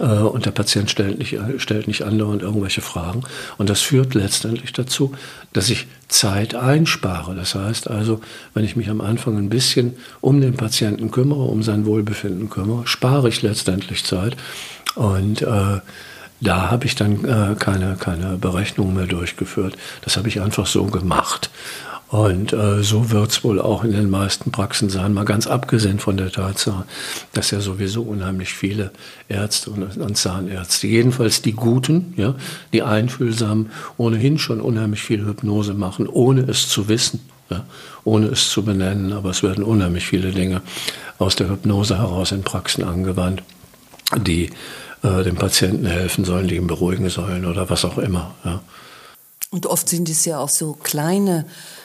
Äh, 0.00 0.04
und 0.04 0.46
der 0.46 0.50
Patient 0.52 0.90
stellt 0.90 1.18
nicht, 1.18 1.38
stellt 1.58 1.86
nicht 1.86 2.02
andauernd 2.02 2.42
irgendwelche 2.42 2.80
Fragen. 2.80 3.22
Und 3.58 3.68
das 3.68 3.82
führt 3.82 4.14
letztendlich 4.14 4.72
dazu, 4.72 5.12
dass 5.52 5.68
ich 5.68 5.86
Zeit 6.08 6.54
einspare. 6.54 7.34
Das 7.34 7.54
heißt 7.54 7.90
also, 7.90 8.20
wenn 8.54 8.64
ich 8.64 8.76
mich 8.76 8.88
am 8.88 9.02
Anfang 9.02 9.36
ein 9.36 9.50
bisschen 9.50 9.94
um 10.22 10.40
den 10.40 10.54
Patienten 10.54 11.10
kümmere, 11.10 11.42
um 11.42 11.62
sein 11.62 11.84
Wohlbefinden 11.84 12.48
kümmere, 12.48 12.86
spare 12.86 13.28
ich 13.28 13.42
letztendlich 13.42 14.04
Zeit. 14.04 14.36
Und 14.94 15.42
äh, 15.42 15.80
da 16.42 16.70
habe 16.70 16.86
ich 16.86 16.94
dann 16.94 17.24
äh, 17.24 17.54
keine, 17.58 17.96
keine 17.98 18.36
Berechnung 18.36 18.94
mehr 18.94 19.06
durchgeführt. 19.06 19.76
Das 20.02 20.16
habe 20.16 20.28
ich 20.28 20.40
einfach 20.40 20.66
so 20.66 20.84
gemacht. 20.86 21.50
Und 22.08 22.52
äh, 22.52 22.82
so 22.82 23.10
wird 23.10 23.30
es 23.30 23.42
wohl 23.42 23.58
auch 23.58 23.84
in 23.84 23.92
den 23.92 24.10
meisten 24.10 24.50
Praxen 24.50 24.90
sein, 24.90 25.14
mal 25.14 25.24
ganz 25.24 25.46
abgesehen 25.46 25.98
von 25.98 26.18
der 26.18 26.30
Tatsache, 26.30 26.84
dass 27.32 27.52
ja 27.52 27.60
sowieso 27.60 28.02
unheimlich 28.02 28.52
viele 28.52 28.90
Ärzte 29.28 29.70
und, 29.70 29.96
und 29.96 30.16
Zahnärzte, 30.18 30.88
jedenfalls 30.88 31.40
die 31.40 31.52
Guten, 31.52 32.12
ja, 32.18 32.34
die 32.74 32.82
Einfühlsamen, 32.82 33.70
ohnehin 33.96 34.38
schon 34.38 34.60
unheimlich 34.60 35.00
viel 35.00 35.24
Hypnose 35.24 35.72
machen, 35.72 36.06
ohne 36.06 36.42
es 36.42 36.68
zu 36.68 36.88
wissen, 36.88 37.20
ja, 37.48 37.64
ohne 38.04 38.26
es 38.26 38.50
zu 38.50 38.62
benennen. 38.62 39.14
Aber 39.14 39.30
es 39.30 39.42
werden 39.42 39.64
unheimlich 39.64 40.04
viele 40.04 40.32
Dinge 40.32 40.60
aus 41.18 41.36
der 41.36 41.48
Hypnose 41.48 41.96
heraus 41.96 42.30
in 42.32 42.42
Praxen 42.42 42.84
angewandt, 42.84 43.42
die 44.18 44.50
äh, 45.02 45.22
dem 45.24 45.36
Patienten 45.36 45.86
helfen 45.86 46.24
sollen, 46.24 46.48
die 46.48 46.56
ihn 46.56 46.66
beruhigen 46.66 47.08
sollen 47.10 47.44
oder 47.44 47.68
was 47.70 47.84
auch 47.84 47.98
immer. 47.98 48.34
Ja. 48.44 48.60
Und 49.50 49.66
oft 49.66 49.88
sind 49.88 50.08
es 50.08 50.24
ja 50.24 50.38
auch 50.38 50.48
so 50.48 50.74
kleine 50.82 51.44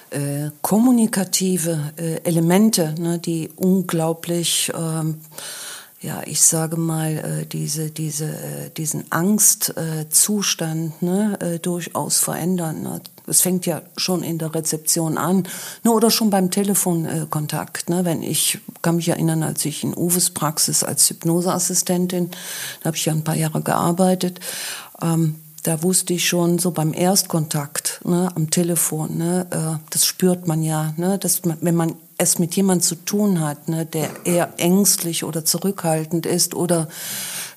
äh, 0.09 0.51
kommunikative 0.61 1.91
äh, 1.97 2.21
Elemente, 2.23 2.95
ne, 2.97 3.19
die 3.19 3.49
unglaublich, 3.55 4.71
ähm, 4.73 5.15
ja, 5.99 6.21
ich 6.25 6.41
sage 6.41 6.77
mal, 6.77 7.17
äh, 7.17 7.45
diese, 7.47 7.89
diese, 7.89 8.25
äh, 8.25 8.69
diesen 8.75 9.11
Angstzustand 9.11 11.01
ne, 11.01 11.39
äh, 11.41 11.57
durchaus 11.57 12.19
verändern. 12.19 12.83
Ne. 12.83 13.01
Das 13.25 13.41
fängt 13.41 13.65
ja 13.65 13.81
schon 13.97 14.21
in 14.21 14.37
der 14.37 14.53
Rezeption 14.53 15.17
an, 15.17 15.47
ne, 15.83 15.91
oder 15.91 16.11
schon 16.11 16.29
beim 16.29 16.51
Telefonkontakt. 16.51 17.89
Ne, 17.89 18.05
wenn 18.05 18.21
ich 18.21 18.59
kann 18.83 18.97
mich 18.97 19.09
erinnern, 19.09 19.41
als 19.41 19.65
ich 19.65 19.83
in 19.83 19.97
Uwes 19.97 20.29
Praxis 20.29 20.83
als 20.83 21.09
Hypnoseassistentin, 21.09 22.29
da 22.81 22.87
habe 22.87 22.97
ich 22.97 23.05
ja 23.05 23.13
ein 23.13 23.23
paar 23.23 23.35
Jahre 23.35 23.61
gearbeitet. 23.61 24.39
Ähm, 25.01 25.41
da 25.63 25.81
wusste 25.81 26.13
ich 26.13 26.27
schon 26.27 26.59
so 26.59 26.69
beim 26.71 26.93
Erstkontakt 26.93 28.01
ne, 28.05 28.29
am 28.35 28.51
Telefon, 28.51 29.17
ne, 29.17 29.47
äh, 29.49 29.79
das 29.89 30.05
spürt 30.05 30.47
man 30.47 30.61
ja, 30.61 30.93
ne, 30.97 31.17
dass 31.17 31.43
man, 31.43 31.57
wenn 31.61 31.75
man 31.75 31.95
es 32.17 32.39
mit 32.39 32.55
jemand 32.55 32.83
zu 32.83 32.95
tun 32.95 33.39
hat, 33.39 33.69
ne, 33.69 33.85
der 33.85 34.09
eher 34.25 34.53
ängstlich 34.57 35.23
oder 35.23 35.45
zurückhaltend 35.45 36.25
ist 36.25 36.55
oder 36.55 36.87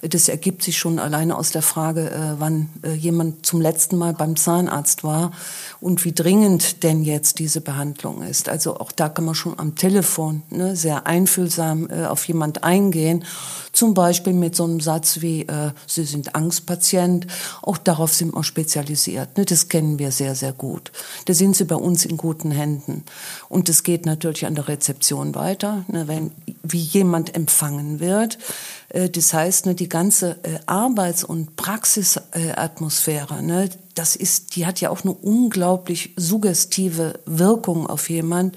das 0.03 0.29
ergibt 0.29 0.63
sich 0.63 0.79
schon 0.79 0.99
alleine 0.99 1.37
aus 1.37 1.51
der 1.51 1.61
Frage, 1.63 2.11
äh, 2.11 2.41
wann 2.41 2.71
äh, 2.83 2.95
jemand 2.95 3.45
zum 3.45 3.61
letzten 3.61 3.99
Mal 3.99 4.15
beim 4.15 4.37
Zahnarzt 4.37 5.05
war 5.05 5.33
und 5.81 6.05
wie 6.05 6.13
dringend 6.13 6.83
denn 6.83 7.03
jetzt 7.03 7.39
diese 7.39 7.61
Behandlung 7.61 8.23
ist. 8.23 8.49
Also 8.49 8.79
auch 8.79 8.93
da 8.93 9.11
kann 9.11 9.27
man 9.27 9.35
schon 9.35 9.59
am 9.59 9.75
Telefon 9.75 10.43
ne, 10.49 10.75
sehr 10.75 11.07
einfühlsam 11.07 11.89
äh, 11.91 12.07
auf 12.07 12.27
jemand 12.29 12.65
eingehen. 12.65 13.25
Zum 13.73 13.95
Beispiel 13.95 14.33
mit 14.33 14.57
so 14.57 14.65
einem 14.65 14.81
Satz 14.81 15.21
wie, 15.21 15.43
äh, 15.43 15.73
Sie 15.87 16.05
sind 16.05 16.35
Angstpatient. 16.35 17.27
Auch 17.63 17.77
darauf 17.77 18.13
sind 18.15 18.35
wir 18.35 18.43
spezialisiert. 18.43 19.37
Ne? 19.37 19.45
Das 19.45 19.69
kennen 19.69 19.99
wir 19.99 20.13
sehr, 20.13 20.35
sehr 20.35 20.53
gut. 20.53 20.91
Da 21.27 21.35
sind 21.35 21.57
Sie 21.57 21.65
bei 21.65 21.77
uns 21.77 22.07
in 22.07 22.17
guten 22.17 22.51
Händen. 22.51 23.05
Und 23.49 23.69
es 23.69 23.83
geht 23.83 24.07
natürlich 24.07 24.47
an 24.47 24.55
der 24.55 24.67
Rezeption 24.67 25.35
weiter, 25.35 25.85
ne? 25.89 26.09
wenn, 26.09 26.33
wie 26.63 26.81
jemand 26.81 27.35
empfangen 27.35 28.01
wird. 28.01 28.39
Äh, 28.91 29.09
das 29.09 29.33
heißt, 29.33 29.67
ne, 29.67 29.75
die 29.75 29.89
ganze 29.89 30.37
äh, 30.43 30.59
Arbeits- 30.67 31.25
und 31.25 31.57
Praxisatmosphäre, 31.57 33.43
ne, 33.43 33.71
das 33.95 34.17
ist, 34.17 34.57
die 34.57 34.67
hat 34.67 34.81
ja 34.81 34.91
auch 34.91 35.03
eine 35.03 35.13
unglaublich 35.13 36.15
suggestive 36.17 37.21
Wirkung 37.27 37.87
auf 37.87 38.09
jemand, 38.09 38.57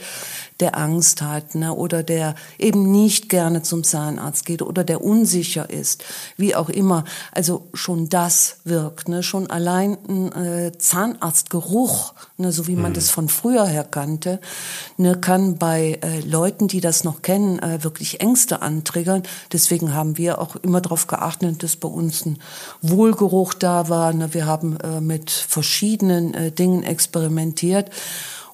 der 0.64 0.78
Angst 0.78 1.22
hat 1.22 1.56
ne, 1.56 1.74
oder 1.74 2.04
der 2.04 2.36
eben 2.58 2.90
nicht 2.90 3.28
gerne 3.28 3.64
zum 3.64 3.84
Zahnarzt 3.84 4.46
geht 4.46 4.62
oder 4.62 4.86
der 4.86 5.04
unsicher 5.04 5.70
ist, 5.70 6.06
wie 6.38 6.56
auch 6.56 6.70
immer. 6.70 7.04
Also 7.34 7.68
schon 7.74 8.08
das 8.08 8.60
wirkt. 8.64 9.10
Ne, 9.10 9.24
schon 9.24 9.50
allein 9.50 9.98
ein 10.08 10.32
äh, 10.32 10.72
Zahnarztgeruch, 10.78 12.14
ne, 12.38 12.54
so 12.54 12.68
wie 12.68 12.78
man 12.78 12.92
mhm. 12.92 12.96
das 12.96 13.10
von 13.10 13.28
früher 13.28 13.66
her 13.66 13.84
kannte, 13.84 14.40
ne, 14.96 15.18
kann 15.20 15.58
bei 15.58 16.00
äh, 16.02 16.22
Leuten, 16.22 16.70
die 16.70 16.80
das 16.80 17.04
noch 17.04 17.22
kennen, 17.22 17.60
äh, 17.60 17.84
wirklich 17.84 18.22
Ängste 18.22 18.62
antriggern. 18.62 19.24
Deswegen 19.52 19.94
haben 19.94 20.18
wir 20.18 20.40
auch 20.40 20.56
immer 20.56 20.80
darauf 20.80 21.08
geachtet, 21.08 21.62
dass 21.62 21.76
bei 21.76 21.90
uns 21.90 22.26
ein 22.26 22.40
Wohlgeruch 22.82 23.54
da 23.54 23.90
war. 23.90 24.14
Ne, 24.14 24.34
wir 24.34 24.46
haben 24.46 24.78
äh, 24.78 25.02
mit 25.02 25.30
verschiedenen 25.30 26.34
äh, 26.34 26.54
Dingen 26.54 26.84
experimentiert. 26.84 27.92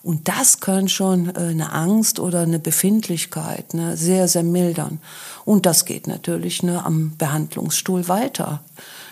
Und 0.01 0.27
das 0.27 0.59
kann 0.59 0.87
schon 0.87 1.35
äh, 1.35 1.39
eine 1.39 1.71
Angst 1.73 2.19
oder 2.19 2.41
eine 2.41 2.59
Befindlichkeit 2.59 3.73
ne, 3.73 3.97
sehr, 3.97 4.27
sehr 4.27 4.43
mildern. 4.43 4.99
Und 5.45 5.65
das 5.65 5.85
geht 5.85 6.07
natürlich 6.07 6.63
ne, 6.63 6.85
am 6.85 7.17
Behandlungsstuhl 7.17 8.07
weiter 8.07 8.61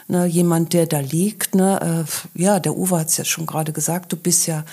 ne, 0.08 0.26
jemand, 0.26 0.74
der 0.74 0.86
da 0.86 1.00
liegt. 1.00 1.56
Ne, 1.56 2.06
äh, 2.36 2.42
ja, 2.42 2.60
der 2.60 2.76
Uwe 2.76 3.00
hat 3.00 3.10
es 3.10 3.18
ja 3.18 3.26
schon 3.26 3.46
gerade 3.46 3.74
gesagt, 3.74 4.12
du 4.12 4.18
bist 4.18 4.48
ja 4.48 4.64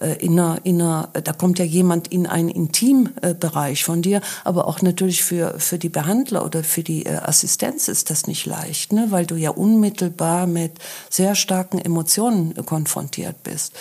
äh, 0.00 0.14
in 0.24 0.38
einer, 0.38 0.58
in 0.64 0.80
einer, 0.80 1.08
da 1.12 1.32
kommt 1.32 1.58
ja 1.58 1.64
jemand 1.64 2.08
in 2.08 2.26
einen 2.26 2.48
Intimbereich 2.48 3.84
von 3.84 4.02
dir, 4.02 4.20
aber 4.44 4.66
auch 4.66 4.82
natürlich 4.82 5.22
für, 5.22 5.58
für 5.58 5.78
die 5.78 5.88
Behandler 5.88 6.44
oder 6.44 6.64
für 6.64 6.82
die 6.82 7.06
äh, 7.06 7.16
Assistenz 7.16 7.88
ist 7.88 8.10
das 8.10 8.26
nicht 8.26 8.46
leicht, 8.46 8.92
ne, 8.92 9.06
weil 9.10 9.26
du 9.26 9.36
ja 9.36 9.50
unmittelbar 9.50 10.46
mit 10.46 10.72
sehr 11.10 11.34
starken 11.34 11.78
Emotionen 11.78 12.54
konfrontiert 12.66 13.42
bist. 13.42 13.72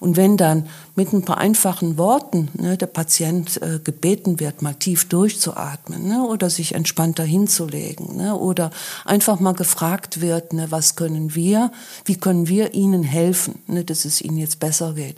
Und 0.00 0.16
wenn 0.16 0.36
dann 0.36 0.68
mit 0.94 1.12
ein 1.12 1.24
paar 1.24 1.38
einfachen 1.38 1.96
Worten 1.96 2.48
ne, 2.54 2.76
der 2.76 2.86
Patient 2.86 3.60
äh, 3.62 3.78
gebeten 3.82 4.40
wird, 4.40 4.60
mal 4.60 4.74
tief 4.74 5.08
durchzuatmen 5.08 6.06
ne, 6.06 6.22
oder 6.22 6.50
sich 6.50 6.74
entspannter 6.74 7.24
hinzulegen 7.24 8.16
ne, 8.16 8.36
oder 8.36 8.70
einfach 9.04 9.40
mal 9.40 9.54
gefragt 9.54 10.20
wird, 10.20 10.52
ne, 10.52 10.70
was 10.70 10.94
können 10.96 11.34
wir, 11.34 11.72
wie 12.04 12.16
können 12.16 12.46
wir 12.46 12.74
Ihnen 12.74 13.04
helfen, 13.04 13.62
ne, 13.66 13.84
dass 13.84 14.04
es 14.04 14.20
Ihnen 14.20 14.36
jetzt 14.36 14.60
besser 14.60 14.92
geht, 14.92 15.16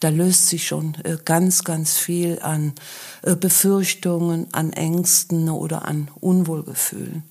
da 0.00 0.08
löst 0.08 0.48
sich 0.48 0.66
schon 0.66 0.94
äh, 1.02 1.16
ganz, 1.24 1.64
ganz 1.64 1.96
viel 1.96 2.38
an 2.40 2.72
äh, 3.22 3.34
Befürchtungen, 3.34 4.46
an 4.52 4.72
Ängsten 4.72 5.44
ne, 5.44 5.52
oder 5.52 5.86
an 5.86 6.08
Unwohlgefühlen. 6.20 7.24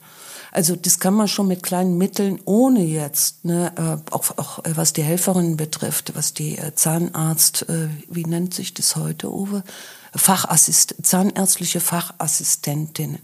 Also 0.52 0.76
das 0.76 1.00
kann 1.00 1.14
man 1.14 1.28
schon 1.28 1.48
mit 1.48 1.64
kleinen 1.64 1.98
Mitteln, 1.98 2.40
ohne 2.46 2.84
jetzt, 2.84 3.46
ne, 3.46 3.72
äh, 3.76 4.14
auch, 4.14 4.38
auch 4.38 4.66
äh, 4.66 4.76
was 4.76 4.94
die 4.94 5.04
Helferinnen 5.04 5.58
betrifft, 5.58 6.16
was 6.16 6.34
die 6.34 6.58
äh, 6.58 6.74
Zahnarzt, 6.76 7.66
wie 8.10 8.26
nennt 8.26 8.54
sich 8.54 8.74
das 8.74 8.96
heute, 8.96 9.32
Uwe? 9.32 9.64
Fachassist 10.16 10.96
Zahnärztliche 11.04 11.80
Fachassistentinnen 11.80 13.20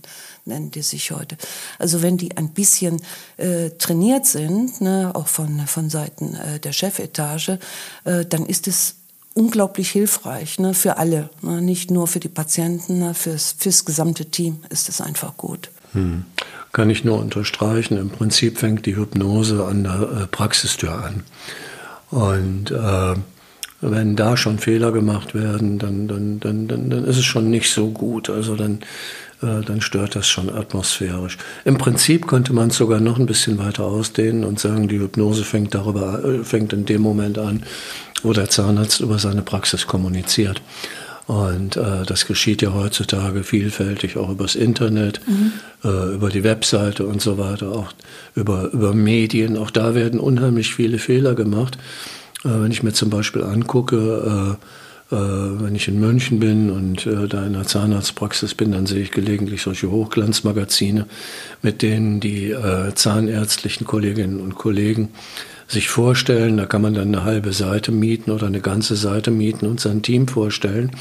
nennen 0.46 0.72
die 0.72 0.82
sich 0.82 1.12
heute. 1.12 1.38
Also 1.80 2.02
wenn 2.02 2.18
die 2.18 2.38
ein 2.38 2.50
bisschen 2.50 3.02
äh, 3.38 3.70
trainiert 3.72 4.26
sind, 4.26 4.82
ne, 4.82 5.12
auch 5.14 5.28
von, 5.28 5.66
von 5.68 5.90
Seiten 5.90 6.36
äh, 6.36 6.60
der 6.60 6.74
Chefetage, 6.74 7.60
äh, 8.04 8.26
dann 8.26 8.46
ist 8.46 8.68
es 8.68 8.96
unglaublich 9.34 9.92
hilfreich 9.92 10.60
ne, 10.60 10.74
für 10.74 10.98
alle, 10.98 11.30
ne, 11.42 11.62
nicht 11.62 11.92
nur 11.92 12.08
für 12.08 12.20
die 12.20 12.30
Patienten, 12.30 13.00
ne, 13.00 13.14
fürs, 13.14 13.56
fürs 13.58 13.86
gesamte 13.86 14.26
Team 14.26 14.64
ist 14.70 14.90
es 14.90 15.02
einfach 15.02 15.38
gut. 15.38 15.70
Hm. 15.94 16.26
Kann 16.74 16.90
ich 16.90 17.04
nur 17.04 17.20
unterstreichen. 17.20 17.98
Im 17.98 18.10
Prinzip 18.10 18.58
fängt 18.58 18.86
die 18.86 18.98
Hypnose 18.98 19.64
an 19.64 19.84
der 19.84 20.24
äh, 20.24 20.28
Praxistür 20.28 20.92
an. 20.92 21.24
Und 22.10 22.72
äh, 22.72 23.16
wenn 23.82 24.16
da 24.16 24.38
schon 24.38 24.60
Fehler 24.60 24.92
gemacht 24.92 25.36
werden, 25.36 25.78
dann, 25.78 26.08
dann, 26.08 26.40
dann, 26.40 26.68
dann, 26.68 26.90
dann 26.90 27.06
ist 27.06 27.18
es 27.18 27.26
schon 27.26 27.50
nicht 27.50 27.72
so 27.72 27.90
gut. 27.90 28.30
Also 28.30 28.56
dann, 28.56 28.80
äh, 29.42 29.62
dann 29.62 29.82
stört 29.82 30.16
das 30.16 30.28
schon 30.28 30.50
atmosphärisch. 30.50 31.38
Im 31.64 31.78
Prinzip 31.78 32.28
könnte 32.28 32.54
man 32.54 32.70
es 32.70 32.78
sogar 32.78 33.00
noch 33.00 33.20
ein 33.20 33.26
bisschen 33.26 33.60
weiter 33.60 33.84
ausdehnen 33.84 34.44
und 34.44 34.60
sagen, 34.60 34.88
die 34.88 35.00
Hypnose 35.00 35.44
fängt 35.44 35.76
darüber, 35.76 36.24
äh, 36.24 36.44
fängt 36.44 36.74
in 36.74 36.86
dem 36.86 37.02
Moment 37.02 37.38
an, 37.38 37.64
wo 38.24 38.34
der 38.34 38.50
Zahnarzt 38.50 39.02
über 39.02 39.20
seine 39.20 39.42
Praxis 39.42 39.86
kommuniziert. 39.86 40.62
Und 41.26 41.78
äh, 41.78 42.04
das 42.06 42.26
geschieht 42.26 42.62
ja 42.62 42.74
heutzutage 42.74 43.44
vielfältig, 43.44 44.18
auch 44.18 44.30
übers 44.30 44.56
Internet, 44.56 45.22
mhm. 45.26 45.54
äh, 45.84 46.16
über 46.16 46.30
die 46.30 46.44
Webseite 46.44 47.06
und 47.06 47.22
so 47.22 47.38
weiter, 47.38 47.72
auch 47.72 47.94
über, 48.36 48.72
über 48.74 48.94
Medien. 48.94 49.58
Auch 49.58 49.72
da 49.72 49.96
werden 49.96 50.20
unheimlich 50.20 50.76
viele 50.76 50.98
Fehler 50.98 51.34
gemacht. 51.34 51.78
Äh, 52.44 52.50
wenn 52.50 52.72
ich 52.72 52.84
mir 52.84 52.92
zum 52.92 53.10
Beispiel 53.10 53.44
angucke, 53.44 54.58
äh, 55.10 55.16
äh, 55.16 55.62
wenn 55.62 55.76
ich 55.76 55.88
in 55.88 55.98
München 56.00 56.42
bin 56.42 56.70
und 56.70 57.06
äh, 57.06 57.28
da 57.30 57.46
in 57.46 57.54
der 57.54 57.68
Zahnarztpraxis 57.68 58.54
bin, 58.54 58.74
dann 58.74 58.86
sehe 58.86 59.02
ich 59.02 59.12
gelegentlich 59.12 59.62
solche 59.62 59.90
Hochglanzmagazine, 59.92 61.06
mit 61.62 61.82
denen 61.82 62.20
die 62.20 62.54
zahnärztlichen 62.96 63.88
Kolleginnen 63.88 64.42
und 64.42 64.56
Kollegen 64.56 65.10
sich 65.74 65.90
vorstellen, 65.90 66.58
da 66.58 66.66
kann 66.66 66.82
man 66.82 66.94
dann 66.94 67.10
eine 67.10 67.24
halbe 67.24 67.52
Seite 67.52 67.92
mieten 67.92 68.32
oder 68.32 68.48
eine 68.48 68.62
ganze 68.62 68.96
Seite 68.96 69.32
mieten 69.32 69.66
und 69.66 69.80
sein 69.80 70.02
Team 70.02 70.28
vorstellen. 70.28 70.92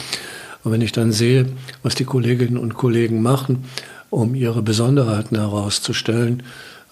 Und 0.65 0.73
wenn 0.73 0.81
ich 0.81 0.93
dann 0.93 1.13
sehe, 1.13 1.47
was 1.83 1.95
die 1.95 2.05
Kolleginnen 2.05 2.57
und 2.57 2.75
Kollegen 2.75 3.23
machen, 3.23 3.65
um 4.11 4.35
ihre 4.35 4.63
Besonderheiten 4.63 5.37
herauszustellen, 5.37 6.43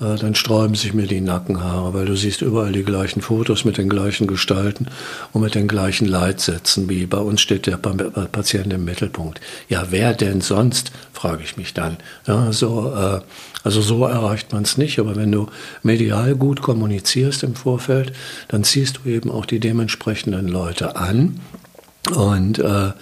dann 0.00 0.34
sträuben 0.34 0.74
sich 0.74 0.94
mir 0.94 1.06
die 1.06 1.20
Nackenhaare, 1.20 1.92
weil 1.92 2.06
du 2.06 2.16
siehst 2.16 2.40
überall 2.40 2.72
die 2.72 2.84
gleichen 2.84 3.20
Fotos 3.20 3.66
mit 3.66 3.76
den 3.76 3.90
gleichen 3.90 4.26
Gestalten 4.26 4.86
und 5.32 5.42
mit 5.42 5.54
den 5.54 5.68
gleichen 5.68 6.08
Leitsätzen, 6.08 6.88
wie 6.88 7.04
bei 7.04 7.18
uns 7.18 7.42
steht 7.42 7.66
der 7.66 7.76
Patient 7.76 8.72
im 8.72 8.86
Mittelpunkt. 8.86 9.40
Ja, 9.68 9.88
wer 9.90 10.14
denn 10.14 10.40
sonst, 10.40 10.90
frage 11.12 11.42
ich 11.44 11.58
mich 11.58 11.74
dann. 11.74 11.98
Ja, 12.26 12.50
so, 12.50 12.92
äh, 12.96 13.20
also 13.62 13.82
so 13.82 14.04
erreicht 14.06 14.52
man 14.52 14.62
es 14.62 14.78
nicht, 14.78 14.98
aber 14.98 15.16
wenn 15.16 15.32
du 15.32 15.48
medial 15.82 16.34
gut 16.34 16.62
kommunizierst 16.62 17.42
im 17.42 17.54
Vorfeld, 17.54 18.12
dann 18.48 18.64
ziehst 18.64 19.00
du 19.04 19.10
eben 19.10 19.30
auch 19.30 19.44
die 19.44 19.60
dementsprechenden 19.60 20.48
Leute 20.48 20.96
an 20.96 21.40
und 22.14 22.58
äh, 22.58 22.92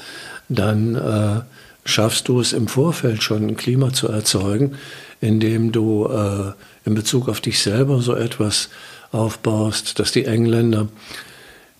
dann 0.48 0.94
äh, 0.96 1.40
schaffst 1.84 2.28
du 2.28 2.40
es 2.40 2.52
im 2.52 2.66
Vorfeld 2.66 3.22
schon 3.22 3.46
ein 3.46 3.56
Klima 3.56 3.92
zu 3.92 4.08
erzeugen, 4.08 4.76
indem 5.20 5.72
du 5.72 6.06
äh, 6.06 6.52
in 6.88 6.94
Bezug 6.94 7.28
auf 7.28 7.40
dich 7.40 7.60
selber 7.60 8.00
so 8.00 8.14
etwas 8.14 8.70
aufbaust, 9.12 9.98
dass 9.98 10.10
die 10.10 10.24
Engländer, 10.24 10.88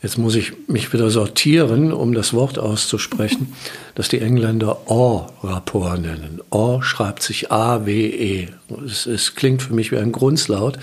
jetzt 0.02 0.18
muss 0.18 0.34
ich 0.34 0.52
mich 0.68 0.92
wieder 0.92 1.10
sortieren, 1.10 1.92
um 1.92 2.12
das 2.12 2.32
Wort 2.32 2.58
auszusprechen, 2.58 3.54
dass 3.94 4.08
die 4.08 4.20
Engländer 4.20 4.88
Or-Rapport 4.88 6.00
nennen. 6.00 6.40
Or 6.50 6.82
schreibt 6.82 7.22
sich 7.22 7.50
A-W-E. 7.50 8.48
Es, 8.86 9.06
es, 9.06 9.34
klingt 9.34 9.62
für 9.62 9.74
mich 9.74 9.90
wie 9.90 9.98
ein 9.98 10.12
Grunzlaut. 10.12 10.78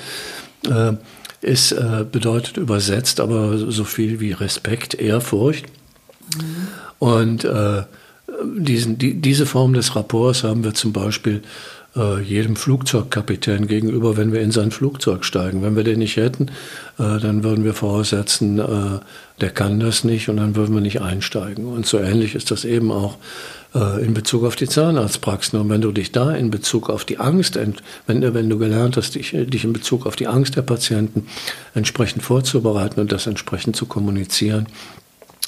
Äh, 0.68 0.94
es 1.42 1.72
äh, 1.72 2.06
bedeutet 2.12 2.58
übersetzt 2.58 3.20
aber 3.20 3.58
so 3.58 3.84
viel 3.84 4.20
wie 4.20 4.32
Respekt, 4.32 4.96
Ehrfurcht. 4.96 5.66
Mhm. 6.36 6.68
Und 6.98 7.46
äh, 7.46 7.84
diesen, 8.44 8.98
die, 8.98 9.22
diese 9.22 9.46
Form 9.46 9.74
des 9.74 9.96
Rapports 9.96 10.44
haben 10.44 10.64
wir 10.64 10.74
zum 10.74 10.94
Beispiel 10.94 11.44
äh, 11.96 12.22
jedem 12.22 12.56
Flugzeugkapitän 12.56 13.68
gegenüber, 13.68 14.18
wenn 14.18 14.34
wir 14.34 14.42
in 14.42 14.52
sein 14.52 14.72
Flugzeug 14.72 15.26
steigen. 15.26 15.62
Wenn 15.62 15.76
wir 15.76 15.84
den 15.84 16.00
nicht 16.00 16.18
hätten, 16.18 16.48
äh, 17.00 17.20
dann 17.20 17.44
würden 17.44 17.64
wir 17.64 17.74
voraussetzen, 17.74 18.60
äh, 18.60 19.00
der 19.42 19.50
kann 19.50 19.80
das 19.80 20.04
nicht 20.04 20.30
und 20.30 20.38
dann 20.38 20.56
würden 20.56 20.74
wir 20.74 20.82
nicht 20.82 21.02
einsteigen. 21.02 21.66
Und 21.66 21.86
so 21.86 21.98
ähnlich 21.98 22.36
ist 22.36 22.52
das 22.52 22.66
eben 22.66 22.92
auch 22.92 23.18
äh, 23.74 24.04
in 24.04 24.14
Bezug 24.14 24.44
auf 24.44 24.56
die 24.56 24.68
Zahnarztpraxen. 24.68 25.60
Und 25.60 25.70
wenn 25.70 25.82
du 25.82 25.92
dich 25.92 26.12
da 26.12 26.32
in 26.32 26.52
Bezug 26.52 26.90
auf 26.90 27.06
die 27.06 27.20
Angst, 27.20 27.56
wenn, 27.56 28.34
wenn 28.34 28.50
du 28.50 28.58
gelernt 28.58 28.98
hast, 28.98 29.16
dich, 29.16 29.32
dich 29.32 29.64
in 29.64 29.74
Bezug 29.74 30.06
auf 30.06 30.16
die 30.16 30.28
Angst 30.28 30.56
der 30.56 30.62
Patienten 30.64 31.28
entsprechend 31.74 32.24
vorzubereiten 32.24 33.00
und 33.00 33.12
das 33.12 33.28
entsprechend 33.28 33.76
zu 33.76 33.86
kommunizieren, 33.86 34.68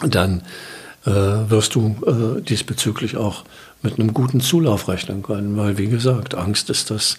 dann 0.07 0.43
äh, 1.05 1.11
wirst 1.11 1.75
du 1.75 1.95
äh, 2.05 2.41
diesbezüglich 2.41 3.15
auch 3.15 3.45
mit 3.81 3.99
einem 3.99 4.13
guten 4.13 4.41
Zulauf 4.41 4.87
rechnen 4.87 5.23
können, 5.23 5.57
weil 5.57 5.77
wie 5.77 5.87
gesagt, 5.87 6.35
Angst 6.35 6.69
ist 6.69 6.91
das 6.91 7.17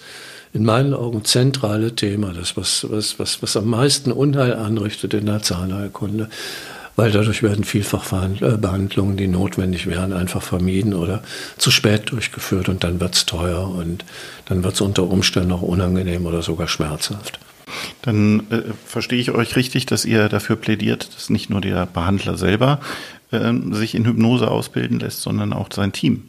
in 0.52 0.64
meinen 0.64 0.94
Augen 0.94 1.24
zentrale 1.24 1.94
Thema, 1.94 2.32
das 2.32 2.56
was, 2.56 2.86
was, 2.90 3.18
was, 3.18 3.42
was 3.42 3.56
am 3.56 3.66
meisten 3.66 4.12
Unheil 4.12 4.54
anrichtet 4.54 5.14
in 5.14 5.26
der 5.26 5.42
Zahnheilkunde, 5.42 6.28
weil 6.96 7.12
dadurch 7.12 7.42
werden 7.42 7.64
vielfach 7.64 8.12
äh, 8.12 8.56
Behandlungen, 8.56 9.16
die 9.16 9.28
notwendig 9.28 9.86
wären, 9.86 10.12
einfach 10.12 10.42
vermieden 10.42 10.94
oder 10.94 11.22
zu 11.56 11.70
spät 11.70 12.10
durchgeführt 12.10 12.68
und 12.68 12.82
dann 12.82 12.98
wird 13.00 13.14
es 13.14 13.26
teuer 13.26 13.68
und 13.68 14.04
dann 14.46 14.64
wird 14.64 14.74
es 14.74 14.80
unter 14.80 15.04
Umständen 15.04 15.52
auch 15.52 15.62
unangenehm 15.62 16.26
oder 16.26 16.42
sogar 16.42 16.66
schmerzhaft. 16.66 17.38
Dann 18.02 18.50
äh, 18.50 18.62
verstehe 18.86 19.20
ich 19.20 19.30
euch 19.30 19.54
richtig, 19.54 19.86
dass 19.86 20.04
ihr 20.04 20.28
dafür 20.28 20.56
plädiert, 20.56 21.14
dass 21.14 21.30
nicht 21.30 21.50
nur 21.50 21.60
der 21.60 21.86
Behandler 21.86 22.36
selber 22.36 22.80
äh, 23.30 23.52
sich 23.72 23.94
in 23.94 24.06
Hypnose 24.06 24.50
ausbilden 24.50 24.98
lässt, 24.98 25.20
sondern 25.20 25.52
auch 25.52 25.68
sein 25.72 25.92
Team. 25.92 26.24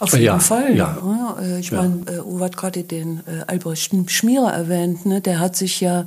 Auf 0.00 0.12
jeden 0.12 0.24
ja, 0.24 0.38
Fall. 0.38 0.76
Ja. 0.76 0.96
ja 1.02 1.36
äh, 1.42 1.60
ich 1.60 1.70
ja. 1.70 1.82
meine, 1.82 2.02
äh, 2.06 2.20
Uwe 2.20 2.44
hat 2.44 2.56
gerade 2.56 2.84
den 2.84 3.20
äh, 3.26 3.44
Albrecht 3.46 3.92
Schmierer 4.10 4.52
erwähnt. 4.52 5.06
Ne? 5.06 5.20
Der 5.20 5.40
hat 5.40 5.56
sich 5.56 5.80
ja, 5.80 6.06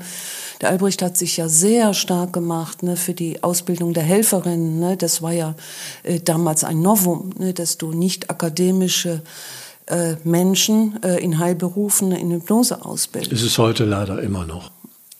der 0.61 0.69
Albrecht 0.69 1.01
hat 1.01 1.17
sich 1.17 1.37
ja 1.37 1.49
sehr 1.49 1.93
stark 1.93 2.31
gemacht 2.31 2.83
ne, 2.83 2.95
für 2.95 3.13
die 3.13 3.43
Ausbildung 3.43 3.93
der 3.93 4.03
Helferinnen. 4.03 4.79
Ne? 4.79 4.97
Das 4.97 5.21
war 5.21 5.33
ja 5.33 5.55
äh, 6.03 6.19
damals 6.19 6.63
ein 6.63 6.81
Novum, 6.81 7.31
ne? 7.37 7.53
dass 7.53 7.77
du 7.77 7.91
nicht 7.91 8.29
akademische 8.29 9.21
äh, 9.87 10.15
Menschen 10.23 11.01
äh, 11.03 11.21
in 11.21 11.39
Heilberufen 11.39 12.13
in 12.13 12.31
Hypnose 12.31 12.85
ausbildest. 12.85 13.33
Es 13.33 13.41
ist 13.41 13.57
heute 13.57 13.83
leider 13.83 14.21
immer 14.21 14.45
noch. 14.45 14.71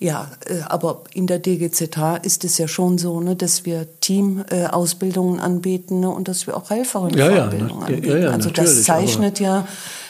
Ja, 0.02 0.32
äh, 0.48 0.62
aber 0.68 1.04
in 1.14 1.28
der 1.28 1.38
DGZH 1.38 2.18
ist 2.24 2.44
es 2.44 2.58
ja 2.58 2.68
schon 2.68 2.98
so, 2.98 3.22
ne, 3.22 3.36
dass 3.36 3.66
wir 3.66 3.86
Teamausbildungen 4.00 5.40
anbieten 5.40 6.00
ne, 6.00 6.10
und 6.10 6.28
dass 6.28 6.48
wir 6.48 6.58
auch 6.58 6.72
Helferinnenfortbildungen 6.72 7.70
ja, 7.70 7.78
ja, 7.78 7.86
anbieten. 7.86 8.10
Ja, 8.10 8.18
ja, 8.18 8.30
also 8.32 8.50
das 8.50 8.84
zeichnet 8.84 9.40
ja, 9.40 9.68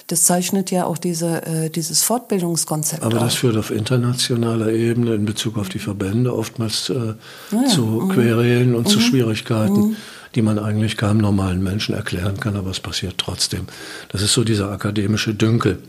das 0.07 0.23
zeichnet 0.23 0.71
ja 0.71 0.85
auch 0.85 0.97
diese, 0.97 1.45
äh, 1.45 1.69
dieses 1.69 2.03
Fortbildungskonzept. 2.03 3.03
Aber 3.03 3.19
das 3.19 3.35
führt 3.35 3.57
auf 3.57 3.69
internationaler 3.69 4.71
Ebene 4.71 5.13
in 5.13 5.25
Bezug 5.25 5.57
auf 5.57 5.67
die 5.67 5.79
Verbände 5.79 6.33
oftmals 6.33 6.89
äh, 6.89 7.15
ja, 7.51 7.65
zu 7.67 7.81
mhm. 7.81 8.09
Querelen 8.13 8.75
und 8.75 8.87
mhm. 8.87 8.91
zu 8.91 9.01
Schwierigkeiten. 9.01 9.89
Mhm 9.89 9.95
die 10.33 10.41
man 10.41 10.59
eigentlich 10.59 10.95
keinem 10.95 11.17
normalen 11.17 11.61
Menschen 11.61 11.93
erklären 11.93 12.39
kann, 12.39 12.55
aber 12.55 12.69
es 12.69 12.79
passiert 12.79 13.15
trotzdem. 13.17 13.67
Das 14.07 14.21
ist 14.21 14.31
so 14.31 14.45
dieser 14.45 14.71
akademische 14.71 15.33
Dünkel 15.33 15.79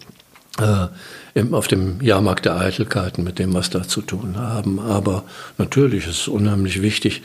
äh, 0.58 0.88
im, 1.34 1.54
auf 1.54 1.68
dem 1.68 2.00
Jahrmarkt 2.00 2.44
der 2.44 2.56
Eitelkeiten 2.56 3.24
mit 3.24 3.38
dem, 3.38 3.54
was 3.54 3.70
da 3.70 3.82
zu 3.82 4.02
tun 4.02 4.36
haben. 4.36 4.78
Aber 4.78 5.24
natürlich 5.58 6.06
ist 6.06 6.20
es 6.22 6.28
unheimlich 6.28 6.82
wichtig, 6.82 7.22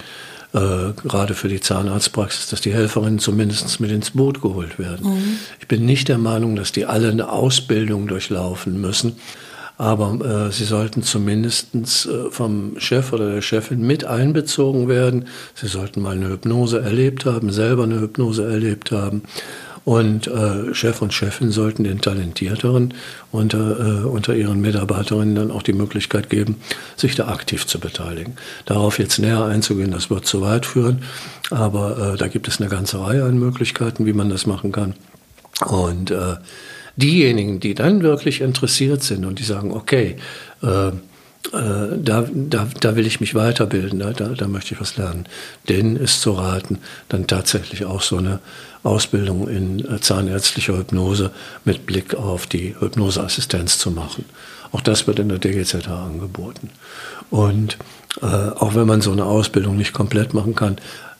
äh, 0.53 0.93
gerade 1.03 1.33
für 1.33 1.49
die 1.49 1.59
Zahnarztpraxis, 1.59 2.47
dass 2.47 2.61
die 2.61 2.73
Helferinnen 2.73 3.19
zumindest 3.19 3.79
mit 3.79 3.91
ins 3.91 4.11
Boot 4.11 4.41
geholt 4.41 4.79
werden. 4.79 5.09
Mhm. 5.09 5.37
Ich 5.59 5.67
bin 5.67 5.85
nicht 5.85 6.07
der 6.07 6.17
Meinung, 6.17 6.55
dass 6.55 6.71
die 6.71 6.85
alle 6.85 7.09
eine 7.11 7.29
Ausbildung 7.29 8.07
durchlaufen 8.07 8.79
müssen. 8.79 9.17
Aber 9.79 10.47
äh, 10.47 10.51
sie 10.51 10.63
sollten 10.63 11.03
zumindest 11.03 11.75
äh, 11.75 12.31
vom 12.31 12.79
Chef 12.79 13.13
oder 13.13 13.33
der 13.33 13.41
Chefin 13.43 13.85
mit 13.85 14.05
einbezogen 14.05 14.87
werden. 14.87 15.25
Sie 15.53 15.67
sollten 15.67 16.01
mal 16.01 16.15
eine 16.15 16.29
Hypnose 16.29 16.81
erlebt 16.81 17.25
haben, 17.25 17.51
selber 17.51 17.83
eine 17.83 17.99
Hypnose 18.01 18.49
erlebt 18.49 18.91
haben. 18.91 19.21
Und 19.87 20.27
äh, 20.27 20.73
Chef 20.73 21.01
und 21.01 21.13
Chefin 21.13 21.49
sollten 21.49 21.85
den 21.85 22.01
Talentierteren 22.01 22.93
unter, 23.31 23.79
äh, 23.79 24.03
unter 24.03 24.35
ihren 24.35 24.59
Mitarbeiterinnen 24.59 25.33
dann 25.33 25.49
auch 25.49 25.63
die 25.63 25.71
Möglichkeit 25.71 26.29
geben, 26.29 26.57
sich 26.97 27.15
da 27.15 27.29
aktiv 27.29 27.65
zu 27.65 27.79
beteiligen. 27.79 28.35
Darauf 28.65 28.99
jetzt 28.99 29.17
näher 29.17 29.45
einzugehen, 29.45 29.91
das 29.91 30.09
wird 30.09 30.25
zu 30.25 30.41
weit 30.41 30.65
führen. 30.65 31.03
Aber 31.51 32.15
äh, 32.15 32.17
da 32.17 32.27
gibt 32.27 32.49
es 32.49 32.59
eine 32.59 32.69
ganze 32.69 32.99
Reihe 32.99 33.23
an 33.23 33.39
Möglichkeiten, 33.39 34.05
wie 34.05 34.11
man 34.11 34.29
das 34.29 34.45
machen 34.45 34.73
kann. 34.73 34.93
Und 35.65 36.11
äh, 36.11 36.35
diejenigen, 36.97 37.61
die 37.61 37.73
dann 37.73 38.03
wirklich 38.03 38.41
interessiert 38.41 39.03
sind 39.03 39.23
und 39.23 39.39
die 39.39 39.45
sagen, 39.45 39.71
okay, 39.71 40.17
äh, 40.63 40.91
äh, 41.53 41.97
da, 41.97 42.25
da, 42.33 42.67
da 42.79 42.95
will 42.95 43.07
ich 43.07 43.19
mich 43.19 43.35
weiterbilden, 43.35 43.99
da, 43.99 44.11
da, 44.11 44.29
da 44.29 44.47
möchte 44.47 44.73
ich 44.73 44.81
was 44.81 44.97
lernen. 44.97 45.25
Denen 45.69 45.95
ist 45.95 46.21
zu 46.21 46.33
raten, 46.33 46.79
dann 47.09 47.27
tatsächlich 47.27 47.85
auch 47.85 48.01
so 48.01 48.17
eine 48.17 48.39
Ausbildung 48.83 49.47
in 49.47 49.79
äh, 49.79 49.99
zahnärztlicher 49.99 50.77
Hypnose 50.77 51.31
mit 51.65 51.85
Blick 51.85 52.15
auf 52.15 52.47
die 52.47 52.75
Hypnoseassistenz 52.79 53.79
zu 53.79 53.91
machen. 53.91 54.25
Auch 54.71 54.81
das 54.81 55.07
wird 55.07 55.19
in 55.19 55.29
der 55.29 55.39
DGZH 55.39 55.87
angeboten. 55.87 56.69
Und 57.29 57.77
äh, 58.21 58.25
auch 58.25 58.75
wenn 58.75 58.87
man 58.87 59.01
so 59.01 59.11
eine 59.11 59.25
Ausbildung 59.25 59.77
nicht 59.77 59.93
komplett 59.93 60.33
machen 60.33 60.55
kann, 60.55 60.77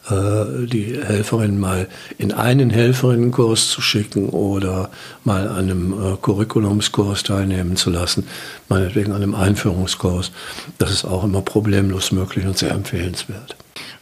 die 0.09 0.99
Helferin 1.03 1.59
mal 1.59 1.87
in 2.17 2.31
einen 2.31 2.69
Helferinnenkurs 2.69 3.69
zu 3.69 3.81
schicken 3.81 4.29
oder 4.29 4.89
mal 5.23 5.47
an 5.47 5.57
einem 5.57 5.93
äh, 5.93 6.17
Curriculumskurs 6.21 7.23
teilnehmen 7.23 7.75
zu 7.75 7.89
lassen, 7.89 8.27
meinetwegen 8.69 9.11
an 9.11 9.21
einem 9.21 9.35
Einführungskurs. 9.35 10.31
Das 10.77 10.91
ist 10.91 11.05
auch 11.05 11.23
immer 11.23 11.41
problemlos 11.41 12.11
möglich 12.11 12.45
und 12.45 12.57
sehr 12.57 12.71
empfehlenswert. 12.71 13.55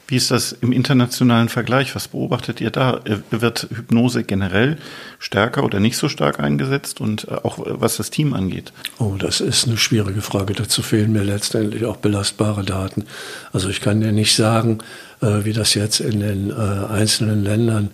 Wie 0.08 0.18
ist 0.18 0.30
das 0.30 0.52
im 0.52 0.72
internationalen 0.72 1.50
Vergleich? 1.50 1.96
Was 1.96 2.10
beobachtet 2.10 2.62
ihr 2.62 2.70
da? 2.70 3.02
Wird 3.32 3.68
Hypnose 3.74 4.24
generell 4.24 4.78
stärker 5.18 5.64
oder 5.64 5.80
nicht 5.80 5.98
so 5.98 6.10
stark 6.10 6.40
eingesetzt 6.40 7.02
und 7.02 7.28
äh, 7.28 7.32
auch 7.32 7.58
was 7.60 7.98
das 7.98 8.12
Team 8.12 8.34
angeht? 8.34 8.72
Oh, 9.00 9.16
das 9.18 9.42
ist 9.42 9.68
eine 9.68 9.78
schwierige 9.78 10.22
Frage. 10.22 10.54
Dazu 10.54 10.84
fehlen 10.84 11.12
mir 11.12 11.24
letztendlich 11.24 11.86
auch 11.86 11.98
belastbare 11.98 12.64
Daten. 12.64 13.06
Also 13.52 13.70
ich 13.70 13.82
kann 13.82 14.02
dir 14.02 14.12
nicht 14.12 14.36
sagen, 14.36 14.80
äh, 15.22 15.44
wie 15.44 15.54
das 15.54 15.74
jetzt 15.74 16.00
in 16.00 16.20
den 16.20 16.52
äh, 16.52 16.54
einzelnen 16.54 17.44
Ländern 17.44 17.90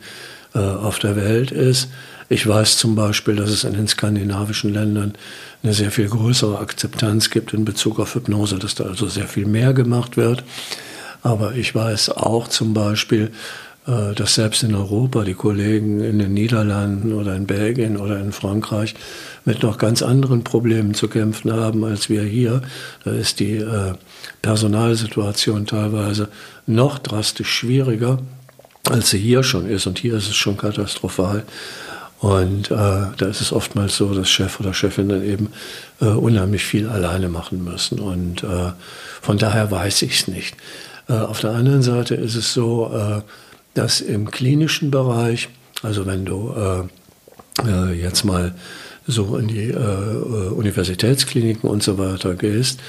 auf 0.54 1.00
der 1.00 1.16
Welt 1.16 1.52
ist. 1.52 1.88
Ich 2.28 2.46
weiß 2.46 2.78
zum 2.78 2.94
Beispiel, 2.94 3.38
dass 3.38 3.50
es 3.50 3.64
in 3.64 3.72
den 3.72 3.88
skandinavischen 3.88 4.74
Ländern 4.74 5.14
eine 5.64 5.74
sehr 5.74 5.92
viel 5.92 6.10
größere 6.10 6.60
Akzeptanz 6.60 7.30
gibt 7.30 7.54
in 7.54 7.64
Bezug 7.64 8.02
auf 8.02 8.16
Hypnose, 8.16 8.60
dass 8.60 8.76
da 8.76 8.84
also 8.84 9.08
sehr 9.08 9.28
viel 9.28 9.46
mehr 9.46 9.72
gemacht 9.74 10.18
wird. 10.18 10.44
Aber 11.24 11.54
ich 11.56 11.74
weiß 11.74 12.10
auch 12.10 12.48
zum 12.48 12.74
Beispiel, 12.74 13.32
äh, 13.88 14.14
dass 14.14 14.36
selbst 14.36 14.64
in 14.64 14.76
Europa 14.76 15.24
die 15.24 15.34
Kollegen 15.34 16.02
in 16.02 16.20
den 16.20 16.34
Niederlanden 16.34 17.14
oder 17.14 17.36
in 17.36 17.48
Belgien 17.48 17.98
oder 17.98 18.20
in 18.20 18.32
Frankreich 18.32 18.96
mit 19.44 19.64
noch 19.64 19.78
ganz 19.78 20.02
anderen 20.02 20.44
Problemen 20.44 20.94
zu 20.94 21.08
kämpfen 21.08 21.52
haben 21.52 21.84
als 21.84 22.10
wir 22.10 22.24
hier. 22.24 22.62
Da 23.04 23.12
ist 23.12 23.40
die 23.40 23.58
äh, 23.58 23.94
Personalsituation 24.42 25.66
teilweise 25.66 26.30
noch 26.68 27.00
drastisch 27.00 27.50
schwieriger, 27.50 28.20
als 28.90 29.10
sie 29.10 29.20
hier 29.20 29.44
schon 29.44 29.68
ist. 29.68 29.88
Und 29.88 30.00
hier 30.00 30.14
ist 30.14 30.30
es 30.30 30.36
schon 30.36 30.58
katastrophal. 30.58 31.44
Und 32.20 32.70
äh, 32.70 32.76
da 32.76 33.26
ist 33.28 33.42
es 33.42 33.52
oftmals 33.52 33.98
so, 33.98 34.14
dass 34.14 34.30
Chef 34.30 34.60
oder 34.60 34.76
Chefin 34.76 35.10
dann 35.10 35.24
eben 35.24 35.50
äh, 36.02 36.06
unheimlich 36.06 36.64
viel 36.64 36.88
alleine 36.88 37.30
machen 37.30 37.64
müssen. 37.64 38.00
Und 38.00 38.44
äh, 38.44 38.74
von 39.24 39.40
daher 39.40 39.72
weiß 39.72 40.04
ich 40.04 40.20
es 40.20 40.28
nicht. 40.28 40.56
Äh, 41.08 41.14
auf 41.14 41.42
der 41.42 41.52
anderen 41.52 41.82
Seite 41.82 42.16
ist 42.16 42.36
es 42.36 42.54
so, 42.54 42.92
äh, 42.94 43.22
dass 43.74 44.02
im 44.02 44.30
klinischen 44.32 44.92
Bereich, 44.92 45.50
also 45.82 46.06
wenn 46.06 46.26
du 46.26 46.54
äh, 47.66 47.94
jetzt 47.94 48.24
mal 48.24 48.54
so 49.08 49.36
in 49.38 49.48
die 49.48 49.72
Universitätskliniken 49.72 51.70
und 51.70 51.82
so 51.84 51.98
weiter 51.98 52.36
gehst, 52.36 52.80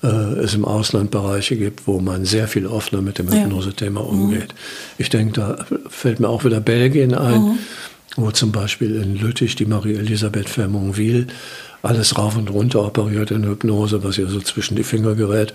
es 0.00 0.54
im 0.54 0.64
Ausland 0.64 1.10
Bereiche 1.10 1.56
gibt, 1.56 1.86
wo 1.86 2.00
man 2.00 2.24
sehr 2.24 2.48
viel 2.48 2.66
offener 2.66 3.02
mit 3.02 3.18
dem 3.18 3.30
Hypnose-Thema 3.30 4.00
umgeht. 4.00 4.48
Mhm. 4.48 4.98
Ich 4.98 5.08
denke, 5.08 5.32
da 5.34 5.66
fällt 5.88 6.20
mir 6.20 6.28
auch 6.28 6.44
wieder 6.44 6.60
Belgien 6.60 7.14
ein, 7.14 7.42
mhm. 7.42 7.58
wo 8.16 8.30
zum 8.30 8.50
Beispiel 8.50 8.96
in 8.96 9.16
Lüttich 9.16 9.56
die 9.56 9.66
Marie-Elisabeth 9.66 10.48
Vermonville 10.48 11.26
alles 11.82 12.18
rauf 12.18 12.36
und 12.36 12.50
runter 12.50 12.84
operiert 12.84 13.30
in 13.30 13.44
Hypnose, 13.44 14.02
was 14.02 14.18
ihr 14.18 14.28
so 14.28 14.40
zwischen 14.40 14.76
die 14.76 14.84
Finger 14.84 15.14
gerät. 15.14 15.52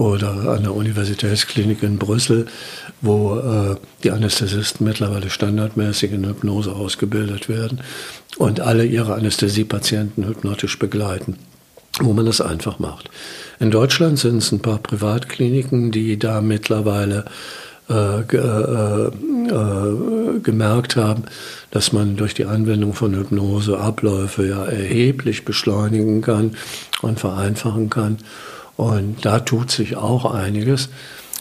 Oder 0.00 0.48
an 0.48 0.62
der 0.62 0.74
Universitätsklinik 0.74 1.82
in 1.82 1.98
Brüssel, 1.98 2.46
wo 3.02 3.36
äh, 3.36 3.76
die 4.02 4.10
Anästhesisten 4.10 4.86
mittlerweile 4.86 5.28
standardmäßig 5.28 6.12
in 6.12 6.26
Hypnose 6.26 6.72
ausgebildet 6.72 7.50
werden 7.50 7.82
und 8.38 8.60
alle 8.60 8.86
ihre 8.86 9.12
Anästhesiepatienten 9.12 10.26
hypnotisch 10.26 10.78
begleiten 10.78 11.36
wo 12.02 12.14
man 12.14 12.24
das 12.24 12.40
einfach 12.40 12.78
macht. 12.78 13.10
In 13.58 13.70
Deutschland 13.70 14.18
sind 14.18 14.38
es 14.38 14.52
ein 14.52 14.60
paar 14.60 14.78
Privatkliniken, 14.78 15.90
die 15.90 16.18
da 16.18 16.40
mittlerweile 16.40 17.26
äh, 17.90 18.20
äh, 18.20 19.06
äh, 19.08 20.40
gemerkt 20.42 20.96
haben, 20.96 21.24
dass 21.72 21.92
man 21.92 22.16
durch 22.16 22.32
die 22.32 22.46
Anwendung 22.46 22.94
von 22.94 23.14
Hypnose 23.14 23.78
Abläufe 23.78 24.46
ja 24.46 24.64
erheblich 24.64 25.44
beschleunigen 25.44 26.22
kann 26.22 26.56
und 27.02 27.20
vereinfachen 27.20 27.90
kann. 27.90 28.18
Und 28.80 29.26
da 29.26 29.40
tut 29.40 29.70
sich 29.70 29.96
auch 29.96 30.24
einiges. 30.24 30.88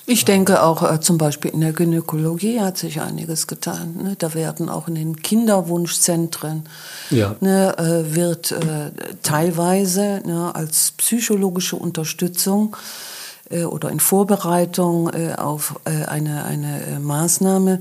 Ich 0.05 0.25
denke 0.25 0.61
auch 0.61 0.83
äh, 0.83 0.99
zum 0.99 1.17
Beispiel 1.17 1.51
in 1.51 1.61
der 1.61 1.71
Gynäkologie 1.71 2.59
hat 2.59 2.77
sich 2.77 2.99
einiges 2.99 3.47
getan. 3.47 3.95
Ne? 4.03 4.15
Da 4.19 4.33
werden 4.33 4.67
auch 4.67 4.89
in 4.89 4.95
den 4.95 5.21
Kinderwunschzentren 5.21 6.65
ja. 7.11 7.37
ne, 7.39 7.77
äh, 7.77 8.13
wird 8.13 8.51
äh, 8.51 8.91
teilweise 9.23 10.21
ne, 10.25 10.53
als 10.53 10.91
psychologische 10.97 11.77
Unterstützung 11.77 12.75
äh, 13.49 13.63
oder 13.63 13.89
in 13.89 14.01
Vorbereitung 14.01 15.09
äh, 15.09 15.35
auf 15.37 15.79
äh, 15.85 16.05
eine, 16.07 16.43
eine 16.43 16.99
Maßnahme, 16.99 17.79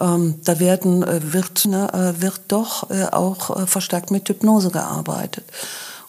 ähm, 0.00 0.40
da 0.42 0.58
werden, 0.58 1.04
wird, 1.32 1.66
ne, 1.66 2.14
wird 2.18 2.40
doch 2.48 2.90
auch 3.12 3.68
verstärkt 3.68 4.10
mit 4.10 4.28
Hypnose 4.28 4.70
gearbeitet. 4.70 5.44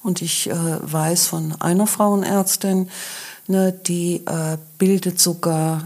Und 0.08 0.22
ich 0.22 0.50
weiß 0.50 1.28
von 1.28 1.54
einer 1.60 1.86
Frauenärztin, 1.86 2.88
ne, 3.48 3.74
die 3.74 4.24
bildet 4.78 5.20
sogar 5.20 5.84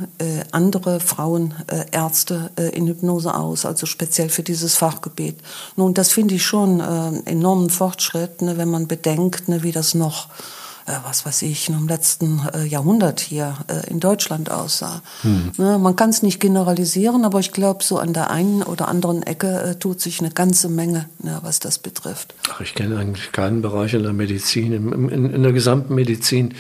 andere 0.52 1.00
Frauenärzte 1.00 2.52
in 2.74 2.86
Hypnose 2.86 3.34
aus, 3.34 3.66
also 3.66 3.88
speziell 3.88 4.30
für 4.30 4.44
dieses 4.44 4.76
Fachgebiet. 4.76 5.40
Nun, 5.76 5.96
das 5.96 6.12
finde 6.12 6.36
ich 6.36 6.46
schon 6.46 6.82
einen 6.82 7.26
enormen 7.26 7.72
Fortschritt, 7.72 8.44
ne, 8.44 8.58
wenn 8.58 8.70
man 8.70 8.86
bedenkt, 8.88 9.50
ne, 9.50 9.64
wie 9.64 9.72
das 9.72 9.96
noch 9.96 10.28
äh, 10.28 10.61
was 11.04 11.26
weiß 11.26 11.44
ich, 11.44 11.70
im 11.70 11.88
letzten 11.88 12.42
äh, 12.54 12.66
Jahrhundert 12.66 13.20
hier 13.20 13.58
äh, 13.68 13.90
in 13.90 14.00
Deutschland 14.00 14.52
aussah. 14.52 15.02
Hm. 15.22 15.52
Ne, 15.58 15.78
man 15.78 15.96
kann 15.96 16.10
es 16.10 16.24
nicht 16.24 16.40
generalisieren, 16.40 17.26
aber 17.26 17.40
ich 17.40 17.52
glaube, 17.52 17.84
so 17.84 17.98
an 17.98 18.14
der 18.14 18.32
einen 18.32 18.64
oder 18.64 18.88
anderen 18.88 19.24
Ecke 19.24 19.78
tut 19.80 20.02
sich 20.02 20.20
eine 20.20 20.32
ganze 20.32 20.70
Menge, 20.70 21.10
ne, 21.20 21.40
was 21.42 21.60
das 21.60 21.80
betrifft. 21.80 22.34
Ach, 22.52 22.62
ich 22.62 22.76
kenne 22.76 22.98
eigentlich 22.98 23.32
keinen 23.32 23.62
Bereich 23.62 23.94
in 23.94 24.04
der 24.04 24.14
Medizin, 24.14 24.74
in, 24.74 25.10
in, 25.10 25.34
in, 25.34 25.44
der 25.44 25.54
gesamten 25.54 25.96
Medizin, 25.96 26.54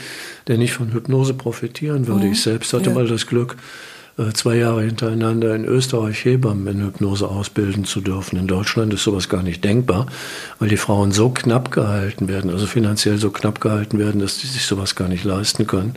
der 0.47 0.57
nicht 0.57 0.73
von 0.73 0.93
Hypnose 0.93 1.33
profitieren 1.33 2.07
würde. 2.07 2.25
Mhm. 2.25 2.33
Ich 2.33 2.41
selbst 2.41 2.73
hatte 2.73 2.89
ja. 2.89 2.95
mal 2.95 3.07
das 3.07 3.27
Glück, 3.27 3.53
äh, 3.53 3.90
zwei 4.33 4.55
Jahre 4.55 4.83
hintereinander 4.83 5.55
in 5.55 5.65
Österreich 5.65 6.25
Hebammen 6.25 6.67
in 6.67 6.85
Hypnose 6.85 7.27
ausbilden 7.27 7.85
zu 7.85 8.01
dürfen. 8.01 8.37
In 8.37 8.47
Deutschland 8.47 8.93
ist 8.93 9.03
sowas 9.03 9.29
gar 9.29 9.41
nicht 9.41 9.63
denkbar, 9.63 10.07
weil 10.59 10.69
die 10.69 10.77
Frauen 10.77 11.11
so 11.11 11.29
knapp 11.29 11.71
gehalten 11.71 12.27
werden, 12.27 12.51
also 12.51 12.67
finanziell 12.67 13.17
so 13.17 13.31
knapp 13.31 13.61
gehalten 13.61 13.99
werden, 13.99 14.19
dass 14.19 14.39
sie 14.39 14.47
sich 14.47 14.65
sowas 14.65 14.95
gar 14.95 15.07
nicht 15.07 15.23
leisten 15.23 15.65
können. 15.65 15.95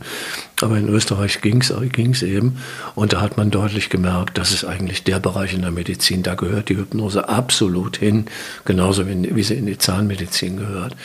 Aber 0.61 0.77
in 0.77 0.87
Österreich 0.87 1.41
ging 1.41 1.61
es 1.61 2.23
eben 2.23 2.57
und 2.95 3.13
da 3.13 3.21
hat 3.21 3.37
man 3.37 3.51
deutlich 3.51 3.89
gemerkt, 3.89 4.37
das 4.37 4.51
ist 4.51 4.63
eigentlich 4.63 5.03
der 5.03 5.19
Bereich 5.19 5.53
in 5.53 5.61
der 5.61 5.71
Medizin, 5.71 6.23
da 6.23 6.35
gehört 6.35 6.69
die 6.69 6.77
Hypnose 6.77 7.27
absolut 7.27 7.97
hin, 7.97 8.25
genauso 8.63 9.07
wie, 9.07 9.35
wie 9.35 9.43
sie 9.43 9.55
in 9.55 9.65
die 9.65 9.77
Zahnmedizin 9.77 10.57
gehört. 10.57 10.95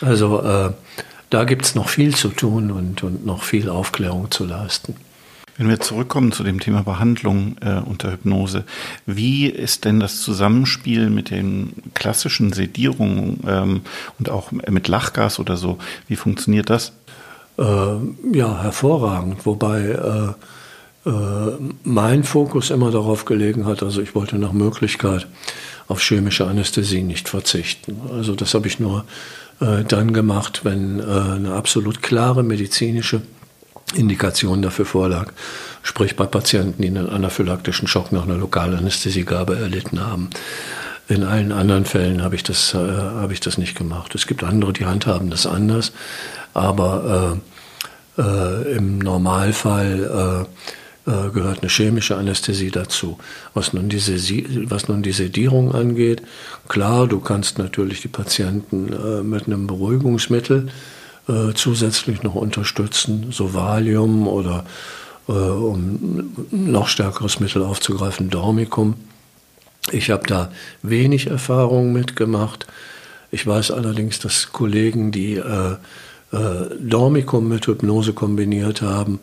Also 0.00 0.42
äh, 0.42 0.72
da 1.30 1.44
gibt 1.44 1.64
es 1.64 1.74
noch 1.74 1.88
viel 1.88 2.14
zu 2.14 2.28
tun 2.28 2.70
und, 2.70 3.02
und 3.02 3.26
noch 3.26 3.42
viel 3.42 3.68
Aufklärung 3.68 4.30
zu 4.30 4.44
leisten. 4.44 4.96
Wenn 5.58 5.68
wir 5.70 5.80
zurückkommen 5.80 6.32
zu 6.32 6.44
dem 6.44 6.60
Thema 6.60 6.82
Behandlung 6.82 7.56
äh, 7.62 7.80
unter 7.80 8.12
Hypnose, 8.12 8.64
wie 9.06 9.46
ist 9.46 9.86
denn 9.86 10.00
das 10.00 10.20
Zusammenspiel 10.20 11.08
mit 11.08 11.30
den 11.30 11.72
klassischen 11.94 12.52
Sedierungen 12.52 13.40
ähm, 13.46 13.80
und 14.18 14.28
auch 14.28 14.52
mit 14.52 14.88
Lachgas 14.88 15.38
oder 15.38 15.56
so? 15.56 15.78
Wie 16.08 16.16
funktioniert 16.16 16.68
das? 16.68 16.92
Äh, 17.58 17.62
ja, 18.32 18.62
hervorragend. 18.62 19.46
Wobei 19.46 20.34
äh, 21.04 21.08
äh, 21.08 21.52
mein 21.84 22.24
Fokus 22.24 22.70
immer 22.70 22.90
darauf 22.90 23.24
gelegen 23.24 23.64
hat, 23.64 23.82
also 23.82 24.02
ich 24.02 24.14
wollte 24.14 24.36
nach 24.36 24.52
Möglichkeit 24.52 25.26
auf 25.88 26.02
chemische 26.02 26.46
Anästhesie 26.46 27.02
nicht 27.02 27.30
verzichten. 27.30 27.96
Also 28.12 28.34
das 28.34 28.52
habe 28.52 28.66
ich 28.66 28.78
nur 28.78 29.04
äh, 29.60 29.84
dann 29.84 30.12
gemacht, 30.12 30.60
wenn 30.64 31.00
äh, 31.00 31.04
eine 31.04 31.54
absolut 31.54 32.02
klare 32.02 32.42
medizinische 32.42 33.22
Indikation 33.96 34.62
dafür 34.62 34.84
vorlag. 34.84 35.32
Sprich 35.82 36.16
bei 36.16 36.26
Patienten, 36.26 36.82
die 36.82 36.88
einen 36.88 37.08
anaphylaktischen 37.08 37.88
Schock 37.88 38.12
nach 38.12 38.24
einer 38.24 38.36
Lokalanästhesiegabe 38.36 39.56
erlitten 39.56 40.00
haben. 40.00 40.30
In 41.08 41.22
allen 41.22 41.52
anderen 41.52 41.84
Fällen 41.84 42.22
habe 42.22 42.34
ich, 42.34 42.42
das, 42.42 42.74
äh, 42.74 42.78
habe 42.78 43.32
ich 43.32 43.40
das 43.40 43.58
nicht 43.58 43.76
gemacht. 43.76 44.14
Es 44.14 44.26
gibt 44.26 44.42
andere, 44.42 44.72
die 44.72 44.86
handhaben 44.86 45.30
das 45.30 45.46
anders, 45.46 45.92
aber 46.52 47.40
äh, 48.18 48.22
äh, 48.22 48.76
im 48.76 48.98
Normalfall 48.98 50.46
äh, 51.06 51.10
äh, 51.10 51.30
gehört 51.30 51.60
eine 51.60 51.70
chemische 51.70 52.16
Anästhesie 52.16 52.72
dazu. 52.72 53.18
Was 53.54 53.72
nun, 53.72 53.88
diese, 53.88 54.14
was 54.68 54.88
nun 54.88 55.04
die 55.04 55.12
Sedierung 55.12 55.72
angeht, 55.72 56.22
klar, 56.66 57.06
du 57.06 57.20
kannst 57.20 57.58
natürlich 57.58 58.00
die 58.00 58.08
Patienten 58.08 58.92
äh, 58.92 59.22
mit 59.22 59.46
einem 59.46 59.68
Beruhigungsmittel 59.68 60.68
äh, 61.28 61.54
zusätzlich 61.54 62.22
noch 62.22 62.34
unterstützen, 62.34 63.28
so 63.30 63.54
Valium 63.54 64.28
oder 64.28 64.64
äh, 65.28 65.32
um 65.32 66.32
noch 66.50 66.88
stärkeres 66.88 67.40
Mittel 67.40 67.62
aufzugreifen, 67.62 68.30
Dormicum. 68.30 68.94
Ich 69.92 70.10
habe 70.10 70.26
da 70.26 70.50
wenig 70.82 71.28
Erfahrung 71.28 71.92
mitgemacht. 71.92 72.66
Ich 73.30 73.46
weiß 73.46 73.70
allerdings, 73.70 74.18
dass 74.18 74.52
Kollegen, 74.52 75.12
die 75.12 75.34
äh, 75.34 75.76
äh, 76.32 76.76
Dormicum 76.80 77.48
mit 77.48 77.66
Hypnose 77.66 78.12
kombiniert 78.12 78.82
haben, 78.82 79.20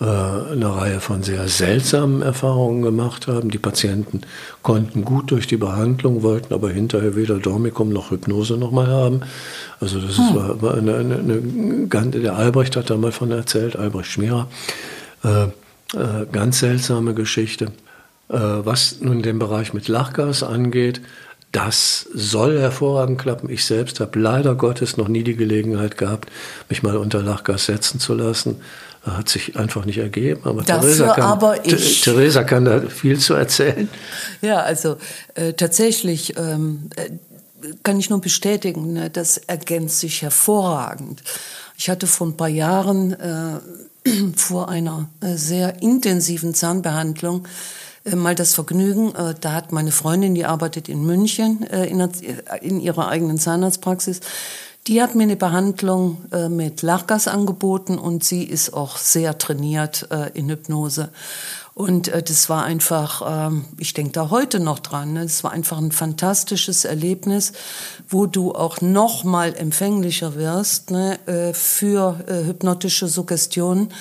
eine 0.00 0.76
Reihe 0.76 1.00
von 1.00 1.22
sehr 1.22 1.46
seltsamen 1.46 2.20
Erfahrungen 2.20 2.82
gemacht 2.82 3.28
haben. 3.28 3.50
Die 3.50 3.58
Patienten 3.58 4.22
konnten 4.62 5.04
gut 5.04 5.30
durch 5.30 5.46
die 5.46 5.56
Behandlung, 5.56 6.22
wollten 6.22 6.52
aber 6.52 6.70
hinterher 6.70 7.14
weder 7.14 7.38
Dormicum 7.38 7.90
noch 7.90 8.10
Hypnose 8.10 8.56
nochmal 8.56 8.88
haben. 8.88 9.20
Also 9.80 10.00
das 10.00 10.18
hm. 10.18 10.34
war, 10.34 10.62
war 10.62 10.74
eine, 10.74 10.96
eine, 10.96 11.14
eine, 11.14 12.10
der 12.10 12.34
Albrecht 12.34 12.74
hat 12.74 12.90
da 12.90 12.96
mal 12.96 13.12
von 13.12 13.30
erzählt, 13.30 13.76
Albrecht 13.76 14.10
Schmierer. 14.10 14.48
Äh, 15.22 15.44
äh, 15.94 16.26
ganz 16.30 16.58
seltsame 16.58 17.14
Geschichte. 17.14 17.66
Äh, 18.28 18.38
was 18.38 19.00
nun 19.00 19.22
den 19.22 19.38
Bereich 19.38 19.74
mit 19.74 19.86
Lachgas 19.86 20.42
angeht, 20.42 21.00
das 21.52 22.08
soll 22.12 22.58
hervorragend 22.58 23.20
klappen. 23.20 23.48
Ich 23.48 23.64
selbst 23.64 24.00
habe 24.00 24.18
leider 24.18 24.56
Gottes 24.56 24.96
noch 24.96 25.06
nie 25.06 25.22
die 25.22 25.36
Gelegenheit 25.36 25.96
gehabt, 25.96 26.28
mich 26.68 26.82
mal 26.82 26.96
unter 26.96 27.22
Lachgas 27.22 27.66
setzen 27.66 28.00
zu 28.00 28.14
lassen. 28.14 28.56
Hat 29.04 29.28
sich 29.28 29.56
einfach 29.56 29.84
nicht 29.84 29.98
ergeben. 29.98 30.40
Aber, 30.44 30.64
Theresa 30.64 31.14
kann, 31.14 31.24
aber 31.24 31.66
ich. 31.66 32.00
Theresa 32.00 32.42
kann 32.42 32.64
da 32.64 32.80
viel 32.80 33.18
zu 33.18 33.34
erzählen. 33.34 33.88
Ja, 34.40 34.60
also 34.60 34.96
äh, 35.34 35.52
tatsächlich 35.52 36.38
ähm, 36.38 36.88
äh, 36.96 37.10
kann 37.82 37.98
ich 37.98 38.08
nur 38.08 38.20
bestätigen, 38.20 38.94
ne, 38.94 39.10
das 39.10 39.36
ergänzt 39.36 40.00
sich 40.00 40.22
hervorragend. 40.22 41.22
Ich 41.76 41.90
hatte 41.90 42.06
vor 42.06 42.28
ein 42.28 42.36
paar 42.36 42.48
Jahren 42.48 43.12
äh, 43.12 43.60
vor 44.36 44.68
einer 44.68 45.08
äh, 45.20 45.34
sehr 45.36 45.82
intensiven 45.82 46.54
Zahnbehandlung 46.54 47.46
äh, 48.04 48.16
mal 48.16 48.34
das 48.34 48.54
Vergnügen, 48.54 49.12
da 49.40 49.52
hat 49.52 49.72
meine 49.72 49.92
Freundin, 49.92 50.34
die 50.34 50.44
arbeitet 50.44 50.88
in 50.88 51.04
München 51.04 51.62
in, 51.62 52.06
in 52.60 52.80
ihrer 52.80 53.08
eigenen 53.08 53.38
Zahnarztpraxis, 53.38 54.20
die 54.86 55.00
hat 55.00 55.14
mir 55.14 55.22
eine 55.22 55.36
Behandlung 55.36 56.24
äh, 56.30 56.48
mit 56.48 56.82
Lachgas 56.82 57.26
angeboten 57.26 57.98
und 57.98 58.22
sie 58.22 58.44
ist 58.44 58.74
auch 58.74 58.98
sehr 58.98 59.38
trainiert 59.38 60.08
äh, 60.10 60.30
in 60.38 60.50
Hypnose. 60.50 61.10
Und 61.74 62.06
äh, 62.08 62.22
das 62.22 62.48
war 62.48 62.64
einfach, 62.64 63.22
ähm, 63.26 63.64
ich 63.78 63.94
denke 63.94 64.12
da 64.12 64.30
heute 64.30 64.60
noch 64.60 64.78
dran, 64.78 65.14
ne? 65.14 65.24
das 65.24 65.42
war 65.42 65.50
einfach 65.50 65.78
ein 65.78 65.90
fantastisches 65.90 66.84
Erlebnis, 66.84 67.52
wo 68.08 68.26
du 68.26 68.54
auch 68.54 68.80
noch 68.80 69.24
mal 69.24 69.54
empfänglicher 69.54 70.36
wirst 70.36 70.92
ne? 70.92 71.18
äh, 71.26 71.52
für 71.52 72.20
äh, 72.28 72.46
hypnotische 72.46 73.08
Suggestionen. 73.08 73.92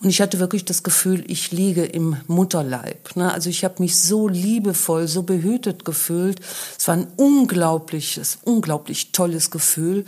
Und 0.00 0.08
ich 0.08 0.22
hatte 0.22 0.38
wirklich 0.38 0.64
das 0.64 0.82
Gefühl, 0.82 1.22
ich 1.30 1.52
liege 1.52 1.84
im 1.84 2.16
Mutterleib. 2.28 3.14
Ne? 3.14 3.30
Also 3.30 3.50
ich 3.50 3.62
habe 3.62 3.74
mich 3.80 4.00
so 4.00 4.26
liebevoll, 4.26 5.06
so 5.06 5.22
behütet 5.22 5.84
gefühlt. 5.84 6.40
Es 6.78 6.88
war 6.88 6.96
ein 6.96 7.08
unglaubliches, 7.16 8.38
unglaublich 8.44 9.12
tolles 9.12 9.50
Gefühl. 9.50 10.06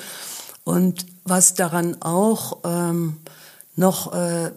Und 0.65 1.05
was 1.25 1.53
daran 1.53 2.01
auch 2.01 2.59
ähm, 2.65 3.17
noch 3.81 4.13
äh, 4.13 4.53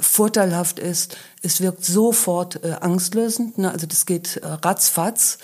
vorteilhaft 0.00 0.78
ist, 0.78 1.16
es 1.42 1.60
wirkt 1.60 1.84
sofort 1.84 2.64
äh, 2.64 2.72
angstlösend. 2.80 3.58
Ne? 3.58 3.70
Also 3.70 3.86
das 3.86 4.06
geht 4.06 4.38
äh, 4.38 4.46
ratzfatz. 4.46 5.38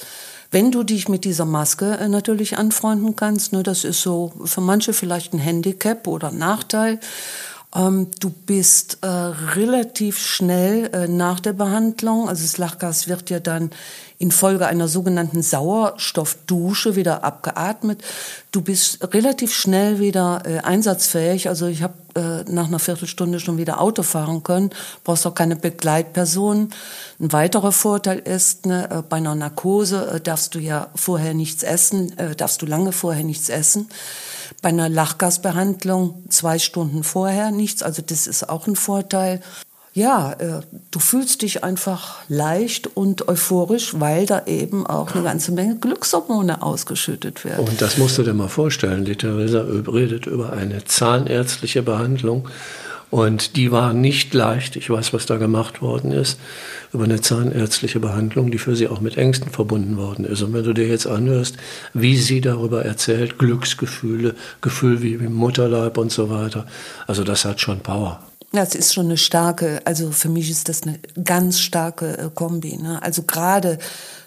Wenn 0.50 0.70
du 0.70 0.84
dich 0.84 1.08
mit 1.08 1.24
dieser 1.24 1.44
Maske 1.44 1.98
äh, 1.98 2.08
natürlich 2.08 2.56
anfreunden 2.56 3.16
kannst, 3.16 3.52
ne, 3.52 3.62
das 3.62 3.84
ist 3.84 4.00
so 4.00 4.32
für 4.44 4.60
manche 4.60 4.92
vielleicht 4.92 5.34
ein 5.34 5.38
Handicap 5.38 6.06
oder 6.06 6.28
ein 6.28 6.38
Nachteil. 6.38 7.00
Ähm, 7.74 8.08
du 8.20 8.30
bist 8.30 8.98
äh, 9.02 9.06
relativ 9.06 10.18
schnell 10.18 10.88
äh, 10.92 11.08
nach 11.08 11.40
der 11.40 11.52
Behandlung, 11.52 12.28
also 12.28 12.42
das 12.42 12.58
Lachgas 12.58 13.08
wird 13.08 13.28
ja 13.28 13.40
dann 13.40 13.70
infolge 14.18 14.66
einer 14.66 14.88
sogenannten 14.88 15.42
Sauerstoffdusche 15.42 16.96
wieder 16.96 17.24
abgeatmet. 17.24 18.02
Du 18.50 18.62
bist 18.62 19.12
relativ 19.12 19.54
schnell 19.54 19.98
wieder 19.98 20.42
äh, 20.46 20.58
einsatzfähig. 20.58 21.48
Also 21.48 21.66
ich 21.66 21.82
habe 21.82 21.94
äh, 22.14 22.50
nach 22.50 22.66
einer 22.66 22.78
Viertelstunde 22.78 23.40
schon 23.40 23.58
wieder 23.58 23.80
Auto 23.80 24.02
fahren 24.02 24.42
können. 24.42 24.70
Brauchst 25.04 25.26
auch 25.26 25.34
keine 25.34 25.56
Begleitperson. 25.56 26.70
Ein 27.20 27.32
weiterer 27.32 27.72
Vorteil 27.72 28.18
ist, 28.18 28.64
ne, 28.64 28.88
äh, 28.90 29.02
bei 29.02 29.18
einer 29.18 29.34
Narkose 29.34 30.12
äh, 30.14 30.20
darfst 30.20 30.54
du 30.54 30.58
ja 30.58 30.88
vorher 30.94 31.34
nichts 31.34 31.62
essen, 31.62 32.16
äh, 32.18 32.34
darfst 32.34 32.62
du 32.62 32.66
lange 32.66 32.92
vorher 32.92 33.24
nichts 33.24 33.50
essen. 33.50 33.88
Bei 34.62 34.70
einer 34.70 34.88
Lachgasbehandlung 34.88 36.24
zwei 36.30 36.58
Stunden 36.58 37.04
vorher 37.04 37.50
nichts. 37.50 37.82
Also 37.82 38.00
das 38.00 38.26
ist 38.26 38.48
auch 38.48 38.66
ein 38.66 38.76
Vorteil 38.76 39.42
ja, 39.96 40.32
äh, 40.34 40.60
du 40.90 40.98
fühlst 40.98 41.40
dich 41.40 41.64
einfach 41.64 42.18
leicht 42.28 42.86
und 42.98 43.28
euphorisch, 43.28 43.98
weil 43.98 44.26
da 44.26 44.44
eben 44.44 44.86
auch 44.86 45.14
eine 45.14 45.24
ganze 45.24 45.52
Menge 45.52 45.76
Glückshormone 45.76 46.62
ausgeschüttet 46.62 47.46
werden. 47.46 47.66
Und 47.66 47.80
das 47.80 47.96
musst 47.96 48.18
du 48.18 48.22
dir 48.22 48.34
mal 48.34 48.48
vorstellen. 48.48 49.06
Die 49.06 49.16
Theresa 49.16 49.64
redet 49.90 50.26
über 50.26 50.52
eine 50.52 50.84
zahnärztliche 50.84 51.82
Behandlung. 51.82 52.46
Und 53.08 53.56
die 53.56 53.72
war 53.72 53.94
nicht 53.94 54.34
leicht. 54.34 54.76
Ich 54.76 54.90
weiß, 54.90 55.14
was 55.14 55.24
da 55.24 55.38
gemacht 55.38 55.80
worden 55.80 56.12
ist. 56.12 56.38
Über 56.92 57.04
eine 57.04 57.22
zahnärztliche 57.22 57.98
Behandlung, 57.98 58.50
die 58.50 58.58
für 58.58 58.76
sie 58.76 58.88
auch 58.88 59.00
mit 59.00 59.16
Ängsten 59.16 59.50
verbunden 59.50 59.96
worden 59.96 60.26
ist. 60.26 60.42
Und 60.42 60.52
wenn 60.52 60.64
du 60.64 60.74
dir 60.74 60.88
jetzt 60.88 61.06
anhörst, 61.06 61.56
wie 61.94 62.18
sie 62.18 62.42
darüber 62.42 62.84
erzählt, 62.84 63.38
Glücksgefühle, 63.38 64.34
Gefühl 64.60 65.00
wie 65.00 65.14
im 65.14 65.32
Mutterleib 65.32 65.96
und 65.96 66.12
so 66.12 66.28
weiter. 66.28 66.66
Also 67.06 67.24
das 67.24 67.46
hat 67.46 67.62
schon 67.62 67.80
Power. 67.80 68.20
Das 68.56 68.74
ist 68.74 68.94
schon 68.94 69.06
eine 69.06 69.16
starke, 69.16 69.80
also 69.84 70.10
für 70.10 70.28
mich 70.28 70.50
ist 70.50 70.68
das 70.68 70.82
eine 70.82 70.98
ganz 71.22 71.60
starke 71.60 72.18
äh, 72.18 72.30
Kombi. 72.34 72.76
Ne? 72.76 73.02
Also 73.02 73.22
gerade 73.22 73.78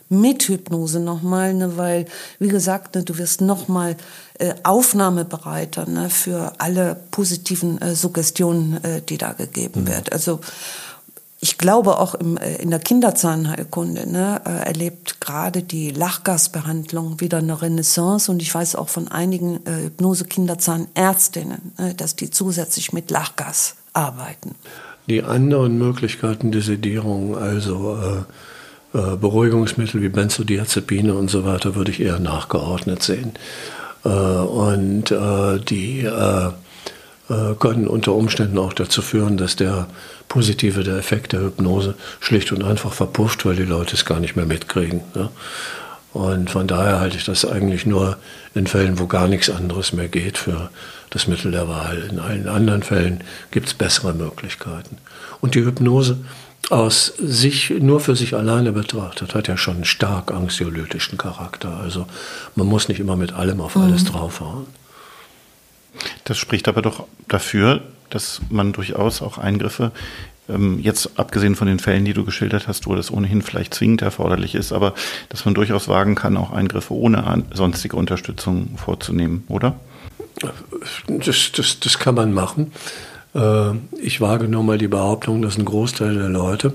mit 0.09 0.43
Hypnose 0.47 0.99
nochmal, 0.99 1.53
ne, 1.53 1.77
weil, 1.77 2.05
wie 2.39 2.47
gesagt, 2.47 2.95
ne, 2.95 3.03
du 3.03 3.17
wirst 3.17 3.41
nochmal 3.41 3.95
äh, 4.39 4.55
aufnahmebereiter 4.63 5.87
ne, 5.87 6.09
für 6.09 6.53
alle 6.57 6.97
positiven 7.11 7.79
äh, 7.81 7.95
Suggestionen, 7.95 8.83
äh, 8.83 9.01
die 9.01 9.19
da 9.19 9.33
gegeben 9.33 9.81
mhm. 9.81 9.87
wird. 9.87 10.11
Also 10.11 10.39
ich 11.41 11.57
glaube 11.57 11.99
auch 11.99 12.15
im, 12.15 12.37
äh, 12.37 12.55
in 12.55 12.69
der 12.69 12.79
Kinderzahnheilkunde 12.79 14.09
ne, 14.09 14.41
äh, 14.45 14.67
erlebt 14.67 15.21
gerade 15.21 15.61
die 15.63 15.91
Lachgasbehandlung 15.91 17.21
wieder 17.21 17.37
eine 17.37 17.61
Renaissance 17.61 18.31
und 18.31 18.41
ich 18.41 18.53
weiß 18.53 18.75
auch 18.75 18.89
von 18.89 19.07
einigen 19.07 19.65
äh, 19.65 19.83
Hypnose-Kinderzahnärztinnen, 19.83 21.73
äh, 21.77 21.93
dass 21.93 22.15
die 22.15 22.31
zusätzlich 22.31 22.93
mit 22.93 23.11
Lachgas 23.11 23.75
arbeiten. 23.99 24.55
Die 25.07 25.23
anderen 25.23 25.77
Möglichkeiten 25.77 26.51
der 26.51 26.61
Sedierung, 26.61 27.37
also 27.37 27.97
äh, 28.93 28.97
äh, 28.97 29.15
Beruhigungsmittel 29.17 30.01
wie 30.01 30.09
Benzodiazepine 30.09 31.13
und 31.13 31.29
so 31.29 31.45
weiter, 31.45 31.75
würde 31.75 31.91
ich 31.91 31.99
eher 31.99 32.19
nachgeordnet 32.19 33.03
sehen. 33.03 33.33
Äh, 34.05 34.09
und 34.09 35.11
äh, 35.11 35.59
die 35.59 36.01
äh, 36.01 36.49
äh, 37.29 37.53
können 37.59 37.87
unter 37.87 38.13
Umständen 38.13 38.57
auch 38.57 38.73
dazu 38.73 39.01
führen, 39.01 39.37
dass 39.37 39.55
der 39.55 39.87
positive 40.27 40.83
der 40.83 40.97
Effekt 40.97 41.33
der 41.33 41.41
Hypnose 41.41 41.95
schlicht 42.19 42.51
und 42.51 42.63
einfach 42.63 42.93
verpufft, 42.93 43.45
weil 43.45 43.55
die 43.55 43.63
Leute 43.63 43.95
es 43.95 44.05
gar 44.05 44.19
nicht 44.19 44.35
mehr 44.35 44.45
mitkriegen. 44.45 45.01
Ja? 45.15 45.29
Und 46.13 46.49
von 46.49 46.67
daher 46.67 46.99
halte 46.99 47.17
ich 47.17 47.25
das 47.25 47.45
eigentlich 47.45 47.85
nur 47.85 48.17
in 48.55 48.65
Fällen, 48.65 48.97
wo 48.99 49.05
gar 49.05 49.27
nichts 49.27 49.49
anderes 49.49 49.93
mehr 49.93 50.07
geht, 50.07 50.37
für 50.37 50.69
das 51.11 51.27
Mittel 51.27 51.51
der 51.51 51.67
Wahl. 51.67 52.07
In 52.09 52.19
allen 52.19 52.47
anderen 52.47 52.83
Fällen 52.83 53.23
gibt 53.51 53.67
es 53.67 53.73
bessere 53.73 54.13
Möglichkeiten. 54.13 54.97
Und 55.41 55.55
die 55.55 55.63
Hypnose 55.63 56.17
aus 56.69 57.13
sich, 57.17 57.69
nur 57.69 57.99
für 57.99 58.15
sich 58.15 58.35
alleine 58.35 58.71
betrachtet, 58.71 59.33
hat 59.33 59.47
ja 59.47 59.57
schon 59.57 59.75
einen 59.75 59.85
stark 59.85 60.31
anxiolytischen 60.31 61.17
Charakter. 61.17 61.77
Also 61.77 62.05
man 62.55 62.67
muss 62.67 62.89
nicht 62.89 62.99
immer 62.99 63.15
mit 63.15 63.33
allem 63.33 63.61
auf 63.61 63.77
alles 63.77 64.03
mhm. 64.03 64.07
draufhauen. 64.07 64.67
Das 66.25 66.37
spricht 66.37 66.67
aber 66.67 66.81
doch 66.81 67.05
dafür, 67.27 67.81
dass 68.09 68.41
man 68.49 68.73
durchaus 68.73 69.21
auch 69.21 69.37
Eingriffe 69.37 69.91
jetzt 70.79 71.19
abgesehen 71.19 71.55
von 71.55 71.67
den 71.67 71.79
Fällen, 71.79 72.05
die 72.05 72.13
du 72.13 72.25
geschildert 72.25 72.67
hast, 72.67 72.87
wo 72.87 72.95
das 72.95 73.11
ohnehin 73.11 73.41
vielleicht 73.41 73.73
zwingend 73.73 74.01
erforderlich 74.01 74.55
ist, 74.55 74.71
aber 74.71 74.93
dass 75.29 75.45
man 75.45 75.53
durchaus 75.53 75.87
wagen 75.87 76.15
kann, 76.15 76.37
auch 76.37 76.51
Eingriffe 76.51 76.93
ohne 76.93 77.43
sonstige 77.53 77.95
Unterstützung 77.95 78.77
vorzunehmen, 78.77 79.43
oder? 79.47 79.79
Das, 81.07 81.51
das, 81.51 81.79
das 81.79 81.99
kann 81.99 82.15
man 82.15 82.33
machen. 82.33 82.71
Äh, 83.35 83.71
ich 84.01 84.21
wage 84.21 84.47
nur 84.47 84.63
mal 84.63 84.77
die 84.77 84.87
Behauptung, 84.87 85.41
dass 85.41 85.57
ein 85.57 85.65
Großteil 85.65 86.15
der 86.15 86.29
Leute, 86.29 86.73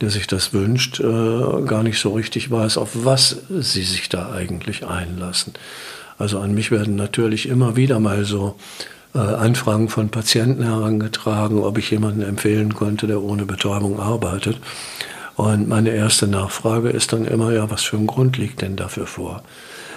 der 0.00 0.10
sich 0.10 0.26
das 0.26 0.52
wünscht, 0.52 1.00
äh, 1.00 1.62
gar 1.66 1.82
nicht 1.82 1.98
so 1.98 2.12
richtig 2.12 2.50
weiß, 2.50 2.78
auf 2.78 2.90
was 3.04 3.42
sie 3.48 3.82
sich 3.82 4.08
da 4.08 4.32
eigentlich 4.32 4.86
einlassen. 4.86 5.54
Also 6.18 6.40
an 6.40 6.52
mich 6.52 6.70
werden 6.70 6.96
natürlich 6.96 7.48
immer 7.48 7.76
wieder 7.76 8.00
mal 8.00 8.24
so 8.24 8.56
Anfragen 9.14 9.88
von 9.88 10.10
Patienten 10.10 10.62
herangetragen, 10.62 11.58
ob 11.60 11.78
ich 11.78 11.90
jemanden 11.90 12.22
empfehlen 12.22 12.74
könnte, 12.74 13.06
der 13.06 13.22
ohne 13.22 13.46
Betäubung 13.46 14.00
arbeitet. 14.00 14.58
Und 15.34 15.68
meine 15.68 15.90
erste 15.90 16.26
Nachfrage 16.26 16.90
ist 16.90 17.12
dann 17.12 17.24
immer, 17.24 17.52
ja, 17.52 17.70
was 17.70 17.84
für 17.84 17.96
ein 17.96 18.06
Grund 18.06 18.36
liegt 18.36 18.60
denn 18.60 18.76
dafür 18.76 19.06
vor? 19.06 19.42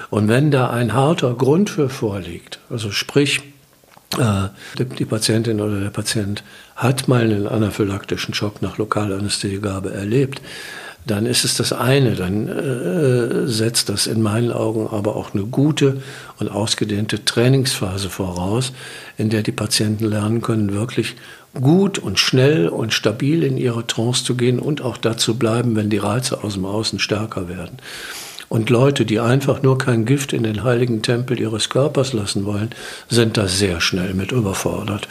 Und 0.09 0.27
wenn 0.27 0.51
da 0.51 0.69
ein 0.69 0.93
harter 0.93 1.33
Grund 1.33 1.69
für 1.69 1.89
vorliegt, 1.89 2.59
also 2.69 2.91
sprich, 2.91 3.41
äh, 4.19 4.49
die 4.99 5.05
Patientin 5.05 5.61
oder 5.61 5.79
der 5.79 5.89
Patient 5.89 6.43
hat 6.75 7.07
mal 7.07 7.21
einen 7.21 7.47
anaphylaktischen 7.47 8.33
Schock 8.33 8.61
nach 8.61 8.77
Lokalanästhesiegabe 8.77 9.93
erlebt, 9.93 10.41
dann 11.05 11.25
ist 11.25 11.43
es 11.43 11.55
das 11.55 11.73
eine. 11.73 12.15
Dann 12.15 12.47
äh, 12.47 13.47
setzt 13.47 13.89
das 13.89 14.07
in 14.07 14.21
meinen 14.21 14.51
Augen 14.51 14.87
aber 14.87 15.15
auch 15.15 15.33
eine 15.33 15.43
gute 15.43 16.01
und 16.39 16.49
ausgedehnte 16.49 17.25
Trainingsphase 17.25 18.09
voraus, 18.09 18.71
in 19.17 19.29
der 19.29 19.43
die 19.43 19.51
Patienten 19.51 20.05
lernen 20.05 20.41
können, 20.41 20.73
wirklich 20.73 21.15
gut 21.59 21.99
und 21.99 22.19
schnell 22.19 22.69
und 22.69 22.93
stabil 22.93 23.43
in 23.43 23.57
ihre 23.57 23.85
Trance 23.85 24.23
zu 24.23 24.35
gehen 24.35 24.59
und 24.59 24.81
auch 24.81 24.97
dazu 24.97 25.37
bleiben, 25.37 25.75
wenn 25.75 25.89
die 25.89 25.97
Reize 25.97 26.43
aus 26.43 26.53
dem 26.53 26.65
Außen 26.65 26.99
stärker 26.99 27.49
werden. 27.49 27.77
Und 28.47 28.69
Leute, 28.69 29.05
die 29.05 29.19
einfach 29.19 29.61
nur 29.61 29.77
kein 29.77 30.05
Gift 30.05 30.33
in 30.33 30.43
den 30.43 30.63
heiligen 30.63 31.01
Tempel 31.01 31.39
ihres 31.39 31.69
Körpers 31.69 32.13
lassen 32.13 32.45
wollen, 32.45 32.71
sind 33.09 33.37
da 33.37 33.47
sehr 33.47 33.79
schnell 33.79 34.13
mit 34.13 34.31
überfordert 34.31 35.07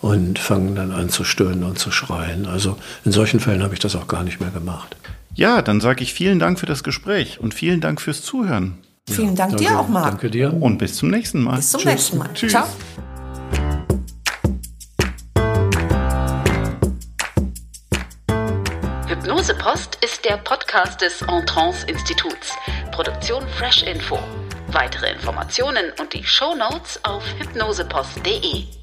und 0.00 0.38
fangen 0.38 0.74
dann 0.74 0.90
an 0.90 1.08
zu 1.08 1.24
stöhnen 1.24 1.62
und 1.62 1.78
zu 1.78 1.90
schreien. 1.92 2.46
Also 2.46 2.76
in 3.04 3.12
solchen 3.12 3.38
Fällen 3.38 3.62
habe 3.62 3.74
ich 3.74 3.80
das 3.80 3.94
auch 3.94 4.08
gar 4.08 4.24
nicht 4.24 4.40
mehr 4.40 4.50
gemacht. 4.50 4.96
Ja, 5.34 5.62
dann 5.62 5.80
sage 5.80 6.02
ich 6.02 6.12
vielen 6.12 6.38
Dank 6.38 6.58
für 6.58 6.66
das 6.66 6.82
Gespräch 6.82 7.40
und 7.40 7.54
vielen 7.54 7.80
Dank 7.80 8.00
fürs 8.00 8.22
Zuhören. 8.22 8.78
Vielen 9.08 9.34
Dank 9.34 9.52
danke, 9.52 9.64
dir 9.64 9.78
auch, 9.78 9.88
Marc. 9.88 10.04
Danke 10.04 10.30
dir. 10.30 10.52
Und 10.52 10.78
bis 10.78 10.96
zum 10.96 11.10
nächsten 11.10 11.42
Mal. 11.42 11.56
Bis 11.56 11.70
zum 11.70 11.80
Tschüss. 11.80 11.90
nächsten 11.90 12.18
Mal. 12.18 12.30
Tschüss. 12.34 12.52
Ciao. 12.52 12.66
Hypnose 19.06 19.54
Post 19.54 19.98
ist 20.04 20.24
der 20.24 20.36
Podcast 20.38 21.00
des 21.00 21.22
Entrance 21.22 21.86
Instituts. 21.86 22.52
Produktion 22.92 23.42
Fresh 23.58 23.82
Info. 23.82 24.18
Weitere 24.68 25.10
Informationen 25.12 25.86
und 26.00 26.12
die 26.14 26.22
Show 26.24 26.54
Notes 26.54 27.00
auf 27.04 27.24
hypnosepost.de. 27.38 28.79